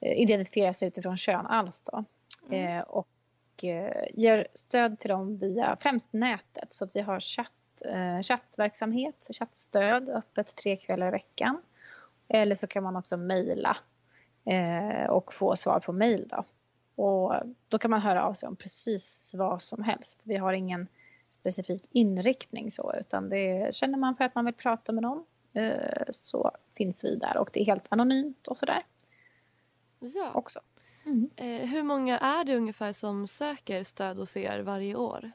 eh, 0.00 0.22
identifierar 0.22 0.72
sig 0.72 0.88
utifrån 0.88 1.16
kön 1.16 1.46
alls 1.46 1.82
då. 1.82 2.04
Eh, 2.56 2.80
och 2.80 3.08
eh, 3.62 4.06
ger 4.14 4.46
stöd 4.54 4.98
till 4.98 5.10
dem 5.10 5.38
via 5.38 5.76
främst 5.80 6.12
nätet. 6.12 6.72
Så 6.72 6.84
att 6.84 6.96
vi 6.96 7.00
har 7.00 7.20
chatt, 7.20 7.82
eh, 7.84 8.20
chattverksamhet, 8.22 9.28
chattstöd 9.38 10.08
öppet 10.08 10.56
tre 10.56 10.76
kvällar 10.76 11.08
i 11.08 11.10
veckan. 11.10 11.62
Eller 12.28 12.54
så 12.54 12.66
kan 12.66 12.82
man 12.82 12.96
också 12.96 13.16
mejla 13.16 13.76
eh, 14.44 15.10
och 15.10 15.34
få 15.34 15.56
svar 15.56 15.80
på 15.80 15.92
mejl. 15.92 16.28
Då. 16.28 16.44
Och 17.02 17.34
då 17.68 17.78
kan 17.78 17.90
man 17.90 18.00
höra 18.00 18.24
av 18.24 18.34
sig 18.34 18.46
om 18.46 18.56
precis 18.56 19.34
vad 19.34 19.62
som 19.62 19.82
helst. 19.82 20.22
Vi 20.26 20.36
har 20.36 20.52
ingen 20.52 20.88
specifik 21.30 21.88
inriktning 21.90 22.70
så 22.70 22.94
utan 23.00 23.28
det 23.28 23.74
känner 23.74 23.98
man 23.98 24.16
för 24.16 24.24
att 24.24 24.34
man 24.34 24.44
vill 24.44 24.54
prata 24.54 24.92
med 24.92 25.02
någon 25.02 25.24
så 26.10 26.50
finns 26.76 27.04
vi 27.04 27.16
där 27.16 27.36
och 27.36 27.50
det 27.52 27.60
är 27.60 27.66
helt 27.66 27.86
anonymt 27.88 28.48
och 28.48 28.58
sådär. 28.58 28.82
Ja. 29.98 30.32
Också. 30.34 30.60
Eh, 31.36 31.46
hur 31.46 31.82
många 31.82 32.18
är 32.18 32.44
det 32.44 32.56
ungefär 32.56 32.92
som 32.92 33.26
söker 33.26 33.84
stöd 33.84 34.18
hos 34.18 34.36
er 34.36 34.60
varje 34.60 34.94
år? 34.94 35.30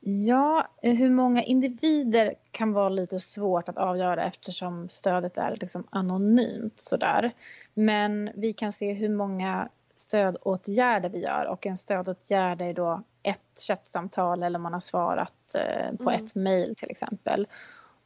Ja, 0.00 0.68
eh, 0.82 0.94
hur 0.94 1.10
många 1.10 1.42
individer 1.42 2.34
kan 2.50 2.72
vara 2.72 2.88
lite 2.88 3.18
svårt 3.18 3.68
att 3.68 3.78
avgöra 3.78 4.24
eftersom 4.24 4.88
stödet 4.88 5.38
är 5.38 5.56
liksom 5.60 5.86
anonymt 5.90 6.80
sådär. 6.80 7.32
Men 7.74 8.30
vi 8.34 8.52
kan 8.52 8.72
se 8.72 8.92
hur 8.92 9.08
många 9.08 9.68
stödåtgärder 9.94 11.08
vi 11.08 11.18
gör 11.22 11.46
och 11.46 11.66
en 11.66 11.76
stödåtgärd 11.76 12.60
är 12.62 12.74
då 12.74 13.02
ett 13.22 13.60
chattsamtal 13.66 14.42
eller 14.42 14.58
man 14.58 14.72
har 14.72 14.80
svarat 14.80 15.54
eh, 15.54 15.96
på 15.96 16.10
Mm. 16.10 16.24
ett 16.24 16.34
mejl 16.34 16.74
till 16.76 16.90
exempel. 16.90 17.46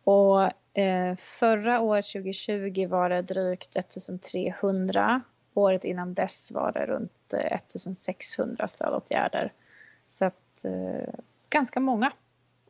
Och 0.05 0.43
eh, 0.79 1.17
förra 1.17 1.81
året 1.81 2.07
2020 2.13 2.87
var 2.89 3.09
det 3.11 3.23
drygt 3.23 3.77
1300. 3.77 5.23
Året 5.57 5.85
innan 5.85 6.15
dess 6.15 6.53
var 6.53 6.73
det 6.73 6.87
runt 6.87 7.33
eh, 7.35 7.53
1600 7.55 8.69
stödåtgärder. 8.69 9.53
Så 10.09 10.25
att 10.25 10.65
eh, 10.65 11.15
ganska 11.51 11.81
många 11.81 12.13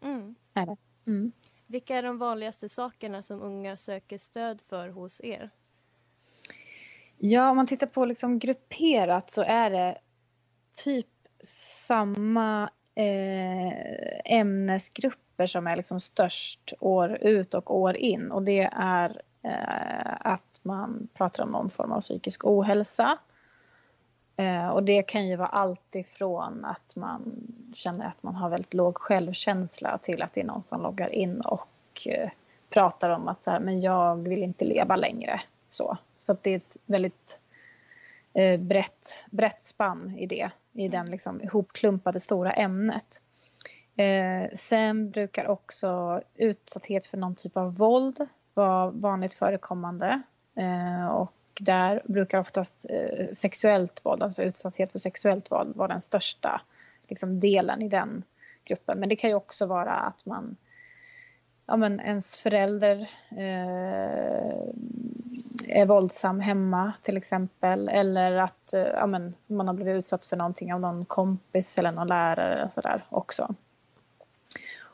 Mm. 0.03 0.35
är 0.55 0.67
det. 0.67 0.77
Mm. 1.07 1.33
Vilka 1.67 1.97
är 1.97 2.03
de 2.03 2.19
vanligaste 2.19 2.69
sakerna 2.69 3.23
som 3.23 3.43
unga 3.43 3.77
söker 3.77 4.19
stöd 4.19 4.61
för 4.61 4.89
hos 4.89 5.21
er? 5.25 5.51
Ja, 7.19 7.51
om 7.51 7.57
man 7.57 7.67
tittar 7.67 7.87
på 7.87 8.05
liksom 8.05 8.39
grupperat 8.39 9.31
så 9.31 9.43
är 9.43 9.71
det 9.71 9.99
typ 10.85 11.07
samma 11.43 12.71
eh, 12.95 13.73
ämnesgrupper 14.25 15.47
som 15.47 15.67
är 15.67 15.77
liksom 15.77 16.01
störst 16.01 16.73
år 16.81 17.19
ut 17.21 17.55
och 17.55 17.77
år 17.77 17.97
in. 17.97 18.31
Och 18.31 18.43
det 18.43 18.71
är 18.73 19.23
eh, 19.43 20.17
att 20.21 20.56
man 20.67 21.09
pratar 21.15 21.43
om 21.43 21.51
någon 21.51 21.71
form 21.71 21.93
av 21.93 22.01
psykisk 22.01 22.45
ohälsa. 22.45 23.19
Eh, 24.37 24.69
och 24.69 24.83
det 24.83 25.03
kan 25.03 25.29
ju 25.29 25.37
vara 25.37 25.49
allt 25.49 25.95
ifrån 25.95 26.65
att 26.65 26.97
man 26.97 27.33
känner 27.75 28.07
att 28.07 28.23
man 28.23 28.35
har 28.35 28.51
väldigt 28.51 28.75
låg 28.75 28.99
självkänsla 28.99 29.99
till 29.99 30.23
att 30.23 30.33
det 30.33 30.41
är 30.41 30.47
någon 30.47 30.63
som 30.63 30.83
loggar 30.83 31.09
in 31.09 31.41
och 31.41 32.07
eh, 32.07 32.31
pratar 32.71 33.11
om 33.11 33.29
att 33.29 33.41
så 33.41 33.51
här, 33.51 33.61
men 33.61 33.81
jag 33.81 34.17
vill 34.17 34.43
inte 34.43 34.65
leva 34.65 34.97
längre. 34.97 35.41
Så, 35.71 35.97
så 36.17 36.33
att 36.33 36.43
det 36.43 36.51
är 36.51 36.57
ett 36.57 36.77
väldigt 36.87 37.41
eh, 38.33 38.61
brett, 38.61 39.27
brett 39.31 39.63
spann 39.63 40.17
i 40.19 40.27
det, 40.27 40.51
i 40.73 40.89
den 40.89 41.11
liksom 41.11 41.43
ihopklumpade 41.43 42.21
stora 42.21 42.53
ämnet. 42.53 43.23
Sen 44.55 45.11
brukar 45.11 45.47
också 45.47 46.21
utsatthet 46.35 47.07
för 47.07 47.17
någon 47.17 47.35
typ 47.35 47.57
av 47.57 47.77
våld 47.77 48.29
vara 48.55 48.91
vanligt 48.91 49.35
förekommande. 49.35 50.23
Eh, 50.57 51.07
och 51.07 51.33
där 51.61 52.03
brukar 52.05 52.41
oftast 52.41 52.87
eh, 52.91 53.27
sexuellt 53.33 54.01
våld, 54.05 54.23
alltså 54.23 54.43
utsatthet 54.43 54.93
för 54.93 54.99
sexuellt 54.99 55.51
våld 55.51 55.77
vara 55.77 55.89
den 55.89 56.03
största 56.03 56.61
liksom, 57.09 57.41
delen 57.41 57.83
i 57.83 57.89
den 57.89 58.23
gruppen. 58.65 59.01
Men 59.01 59.09
det 59.09 59.17
kan 59.17 59.31
ju 59.31 59.37
också 59.37 59.67
vara 59.67 59.93
att 59.93 60.27
man 60.27 60.57
ja, 61.67 61.77
men 61.77 62.01
ens 62.01 62.37
förälder 62.37 63.11
eh, 63.31 64.57
är 65.69 65.87
våldsam 65.87 66.41
hemma 66.41 66.93
till 67.03 67.17
exempel. 67.17 67.89
Eller 67.89 68.33
att 68.33 68.75
eh, 68.75 68.81
ja, 68.81 69.07
men 69.07 69.35
man 69.47 69.69
har 69.69 69.75
blivit 69.75 69.99
utsatt 69.99 70.27
för 70.27 70.37
någonting 70.37 70.75
av 70.75 70.81
någon 70.81 71.05
kompis 71.05 71.79
eller 71.79 71.93
någon 71.93 72.09
lärare 72.09 72.65
och 72.65 72.73
sådär 72.73 73.05
också. 73.09 73.55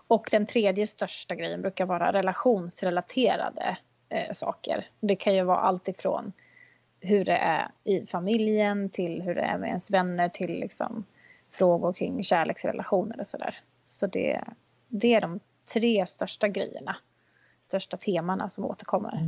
Och 0.06 0.28
den 0.30 0.46
tredje 0.46 0.86
största 0.86 1.34
grejen 1.34 1.62
brukar 1.62 1.86
vara 1.86 2.12
relationsrelaterade 2.12 3.76
eh, 4.12 4.32
saker. 4.32 4.86
Det 5.00 5.16
kan 5.16 5.34
ju 5.34 5.42
vara 5.42 5.58
allt 5.58 5.88
ifrån 5.88 6.32
hur 7.00 7.24
det 7.24 7.36
är 7.36 7.70
i 7.84 8.06
familjen 8.06 8.88
till 8.88 9.22
hur 9.22 9.34
det 9.34 9.40
är 9.40 9.58
med 9.58 9.68
ens 9.68 9.90
vänner 9.90 10.28
till 10.28 10.50
liksom 10.60 11.04
frågor 11.50 11.92
kring 11.92 12.22
kärleksrelationer 12.22 13.20
och 13.20 13.26
sådär. 13.26 13.58
Så 13.84 14.06
det, 14.06 14.44
det 14.88 15.14
är 15.14 15.20
de 15.20 15.40
tre 15.72 16.06
största 16.06 16.48
grejerna, 16.48 16.96
största 17.62 17.96
temana 17.96 18.48
som 18.48 18.64
återkommer. 18.64 19.22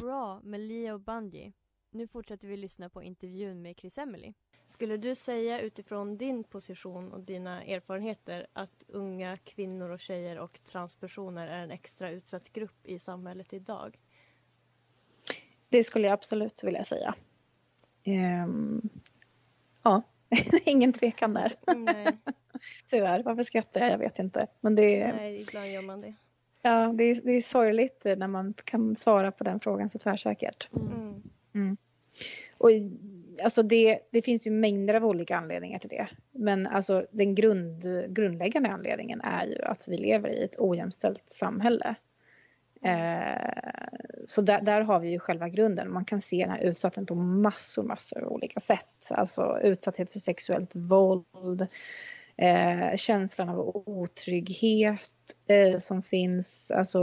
Bra 0.00 0.40
med 0.42 0.60
Leo 0.60 0.98
Bungie. 0.98 1.52
Nu 1.94 2.06
fortsätter 2.06 2.48
vi 2.48 2.56
lyssna 2.56 2.88
på 2.88 3.02
intervjun 3.02 3.62
med 3.62 3.76
Chris 3.76 3.98
Emily. 3.98 4.32
Skulle 4.66 4.96
du 4.96 5.14
säga 5.14 5.60
utifrån 5.60 6.16
din 6.16 6.44
position 6.44 7.12
och 7.12 7.20
dina 7.20 7.64
erfarenheter 7.64 8.46
att 8.52 8.84
unga 8.88 9.36
kvinnor 9.36 9.90
och 9.90 10.00
tjejer 10.00 10.38
och 10.38 10.60
transpersoner 10.64 11.46
är 11.46 11.62
en 11.62 11.70
extra 11.70 12.10
utsatt 12.10 12.52
grupp 12.52 12.86
i 12.86 12.98
samhället 12.98 13.52
idag? 13.52 13.98
Det 15.68 15.82
skulle 15.84 16.06
jag 16.06 16.14
absolut 16.14 16.64
vilja 16.64 16.84
säga. 16.84 17.14
Ehm, 18.04 18.88
ja, 19.82 20.02
ingen 20.64 20.92
tvekan 20.92 21.34
där. 21.34 21.52
Nej. 21.76 22.18
Tyvärr, 22.86 23.22
varför 23.22 23.42
skrattar 23.42 23.80
jag? 23.80 23.90
Jag 23.90 23.98
vet 23.98 24.18
inte. 24.18 24.46
Men 24.60 24.74
det 24.74 25.00
är, 25.00 25.12
Nej, 25.12 25.40
ibland 25.40 25.66
gör 25.66 25.82
man 25.82 26.00
det. 26.00 26.14
ja, 26.62 26.92
det, 26.92 27.04
är, 27.04 27.20
det 27.24 27.32
är 27.32 27.40
sorgligt 27.40 28.04
när 28.04 28.28
man 28.28 28.54
kan 28.64 28.96
svara 28.96 29.32
på 29.32 29.44
den 29.44 29.60
frågan 29.60 29.88
så 29.88 29.98
tvärsäkert. 29.98 30.68
Mm. 30.76 31.22
Mm. 31.54 31.76
Och 32.58 32.70
alltså 33.42 33.62
det, 33.62 33.98
det 34.10 34.22
finns 34.22 34.46
ju 34.46 34.50
mängder 34.50 34.94
av 34.94 35.04
olika 35.04 35.36
anledningar 35.36 35.78
till 35.78 35.90
det. 35.90 36.08
Men 36.32 36.66
alltså 36.66 37.06
den 37.10 37.34
grund, 37.34 37.82
grundläggande 38.08 38.68
anledningen 38.68 39.20
är 39.20 39.46
ju 39.46 39.62
att 39.62 39.88
vi 39.88 39.96
lever 39.96 40.28
i 40.28 40.44
ett 40.44 40.56
ojämställt 40.58 41.30
samhälle. 41.30 41.94
Eh, 42.82 43.72
så 44.26 44.42
där, 44.42 44.60
där, 44.62 44.80
har 44.80 45.00
vi 45.00 45.10
ju 45.10 45.18
själva 45.18 45.48
grunden. 45.48 45.92
Man 45.92 46.04
kan 46.04 46.20
se 46.20 46.36
den 46.36 46.50
här 46.50 46.62
utsattheten 46.62 47.06
på 47.06 47.14
massor, 47.14 47.82
massor 47.82 48.24
av 48.24 48.32
olika 48.32 48.60
sätt. 48.60 49.08
Alltså 49.10 49.58
utsatthet 49.62 50.12
för 50.12 50.18
sexuellt 50.18 50.70
våld, 50.74 51.66
eh, 52.36 52.96
känslan 52.96 53.48
av 53.48 53.82
otrygghet 53.86 55.12
eh, 55.46 55.78
som 55.78 56.02
finns, 56.02 56.70
alltså, 56.70 57.00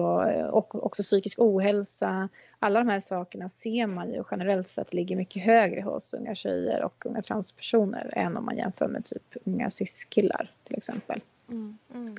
och 0.52 0.86
också 0.86 1.04
psykisk 1.04 1.40
ohälsa. 1.40 2.30
Alla 2.60 2.80
de 2.80 2.90
här 2.90 3.00
sakerna 3.00 3.50
ser 3.50 3.88
man 3.88 4.14
ju 4.14 4.24
generellt 4.32 4.68
sett 4.68 4.94
ligger 4.94 5.16
mycket 5.16 5.44
högre 5.44 5.82
hos 5.82 6.14
unga 6.14 6.36
tjejer 6.36 6.84
och 6.84 7.06
unga 7.06 7.22
transpersoner 7.22 8.14
än 8.16 8.38
om 8.38 8.46
man 8.46 8.58
jämför 8.58 8.88
med 8.88 9.06
typ 9.06 9.36
unga 9.46 9.70
cis-killar 9.70 10.52
till 10.64 10.78
exempel. 10.78 11.22
Mm, 11.50 11.78
mm. 11.94 12.16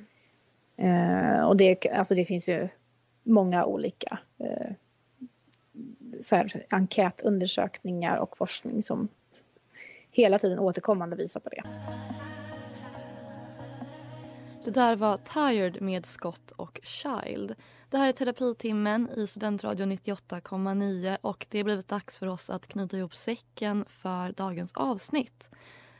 Eh, 0.76 1.42
och 1.44 1.56
det, 1.56 1.86
alltså 1.86 2.14
det 2.14 2.24
finns 2.24 2.48
ju 2.48 2.68
många 3.22 3.64
olika 3.64 4.18
eh, 4.38 4.72
så 6.20 6.36
här, 6.36 6.64
enkätundersökningar 6.70 8.16
och 8.16 8.36
forskning 8.36 8.82
som 8.82 9.08
hela 10.10 10.38
tiden 10.38 10.58
återkommande 10.58 11.16
visar 11.16 11.40
på 11.40 11.48
det. 11.48 11.62
Det 14.64 14.70
där 14.70 14.96
var 14.96 15.16
Tired 15.16 15.82
med 15.82 16.06
Scott 16.06 16.50
och 16.50 16.80
Child. 16.82 17.54
Det 17.90 17.98
här 17.98 18.08
är 18.08 18.12
terapitimmen 18.12 19.08
i 19.16 19.26
Studentradion 19.26 19.92
98,9 19.92 21.18
och 21.20 21.46
det 21.50 21.58
har 21.58 21.64
blivit 21.64 21.88
dags 21.88 22.18
för 22.18 22.26
oss 22.26 22.50
att 22.50 22.66
knyta 22.66 22.96
ihop 22.96 23.14
säcken 23.14 23.84
för 23.88 24.32
dagens 24.32 24.72
avsnitt. 24.72 25.50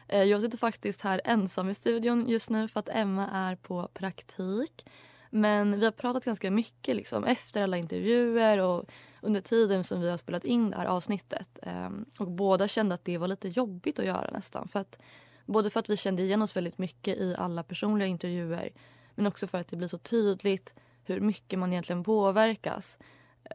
Eh, 0.08 0.22
jag 0.22 0.42
sitter 0.42 0.58
faktiskt 0.58 1.00
här 1.00 1.20
ensam 1.24 1.70
i 1.70 1.74
studion 1.74 2.28
just 2.28 2.50
nu 2.50 2.68
för 2.68 2.80
att 2.80 2.88
Emma 2.88 3.28
är 3.28 3.56
på 3.56 3.88
praktik. 3.94 4.86
Men 5.30 5.80
vi 5.80 5.84
har 5.84 5.92
pratat 5.92 6.24
ganska 6.24 6.50
mycket 6.50 6.96
liksom, 6.96 7.24
efter 7.24 7.62
alla 7.62 7.76
intervjuer 7.76 8.58
och 8.58 8.84
under 9.20 9.40
tiden 9.40 9.84
som 9.84 10.00
vi 10.00 10.10
har 10.10 10.16
spelat 10.16 10.44
in 10.44 10.70
det 10.70 10.76
här 10.76 10.86
avsnittet. 10.86 11.58
Ehm, 11.62 12.04
och 12.18 12.30
båda 12.30 12.68
kände 12.68 12.94
att 12.94 13.04
det 13.04 13.18
var 13.18 13.28
lite 13.28 13.48
jobbigt 13.48 13.98
att 13.98 14.06
göra 14.06 14.30
nästan. 14.32 14.68
För 14.68 14.80
att, 14.80 14.98
både 15.46 15.70
för 15.70 15.80
att 15.80 15.90
vi 15.90 15.96
kände 15.96 16.22
igen 16.22 16.42
oss 16.42 16.56
väldigt 16.56 16.78
mycket 16.78 17.18
i 17.18 17.34
alla 17.38 17.62
personliga 17.62 18.08
intervjuer 18.08 18.72
men 19.14 19.26
också 19.26 19.46
för 19.46 19.58
att 19.58 19.68
det 19.68 19.76
blir 19.76 19.88
så 19.88 19.98
tydligt 19.98 20.74
hur 21.04 21.20
mycket 21.20 21.58
man 21.58 21.72
egentligen 21.72 22.04
påverkas 22.04 22.98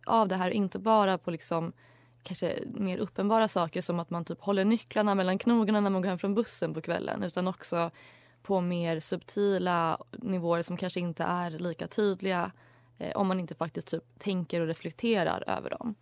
av 0.06 0.28
det 0.28 0.36
här. 0.36 0.50
Inte 0.50 0.80
bara 0.80 1.17
på 1.17 1.32
liksom 1.32 1.74
kanske 2.24 2.60
mer 2.65 2.98
uppenbara 2.98 3.48
saker 3.48 3.82
som 3.82 4.00
att 4.00 4.10
man 4.10 4.26
typ 4.26 4.41
håller 4.41 4.65
nycklarna 4.65 5.15
mellan 5.15 5.38
knogarna 5.38 5.80
när 5.80 5.89
man 5.89 6.02
går 6.02 6.10
hem 6.10 6.17
från 6.17 6.36
bussen 6.36 6.74
på 6.74 6.82
kvällen 6.82 7.24
utan 7.24 7.48
också 7.48 7.91
på 8.41 8.62
mer 8.62 9.00
subtila 9.00 9.98
nivåer 10.12 10.62
som 10.62 10.78
kanske 10.78 11.00
inte 11.00 11.24
är 11.24 11.50
lika 11.52 11.88
tydliga 11.88 12.52
eh, 12.98 13.15
om 13.15 13.28
man 13.28 13.39
inte 13.39 13.56
faktiskt 13.56 13.88
typ 13.88 14.04
tänker 14.19 14.62
och 14.62 14.67
reflekterar 14.67 15.43
över 15.48 15.69
dem. 15.69 15.95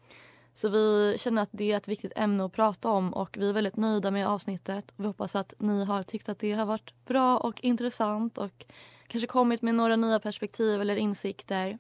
Så 0.54 0.70
vi 0.70 1.16
känner 1.18 1.42
att 1.42 1.50
det 1.52 1.72
är 1.72 1.78
ett 1.78 1.88
viktigt 1.88 2.12
ämne 2.16 2.46
att 2.46 2.54
prata 2.54 2.90
om 2.90 3.14
och 3.14 3.38
vi 3.40 3.50
är 3.50 3.54
väldigt 3.54 3.78
nöjda 3.78 4.12
med 4.12 4.28
avsnittet. 4.28 4.92
Vi 4.96 5.08
hoppas 5.08 5.36
att 5.36 5.54
ni 5.58 5.86
har 5.86 6.04
tyckt 6.04 6.30
att 6.30 6.40
det 6.40 6.52
har 6.52 6.66
varit 6.66 7.06
bra 7.06 7.38
och 7.38 7.64
intressant 7.64 8.38
och 8.38 8.66
kanske 9.08 9.28
kommit 9.28 9.62
med 9.62 9.76
några 9.76 9.96
nya 9.96 10.20
perspektiv 10.20 10.82
eller 10.82 10.96
insikter. 10.96 11.78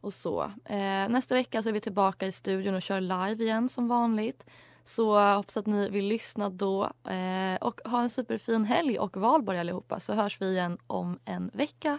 Och 0.00 0.12
så. 0.12 0.42
Eh, 0.64 1.08
nästa 1.08 1.34
vecka 1.34 1.62
så 1.62 1.68
är 1.68 1.72
vi 1.72 1.80
tillbaka 1.80 2.26
i 2.26 2.32
studion 2.32 2.74
och 2.74 2.82
kör 2.82 3.00
live 3.00 3.44
igen 3.44 3.68
som 3.68 3.88
vanligt. 3.88 4.44
Så 4.84 5.34
hoppas 5.34 5.56
att 5.56 5.66
ni 5.66 5.88
vill 5.88 6.04
lyssna 6.04 6.50
då. 6.50 6.84
Eh, 6.84 7.56
och 7.60 7.80
ha 7.84 8.02
en 8.02 8.10
superfin 8.10 8.64
helg 8.64 8.98
och 8.98 9.16
valborg 9.16 9.58
allihopa 9.58 10.00
så 10.00 10.12
hörs 10.12 10.40
vi 10.40 10.50
igen 10.50 10.78
om 10.86 11.18
en 11.24 11.50
vecka. 11.54 11.98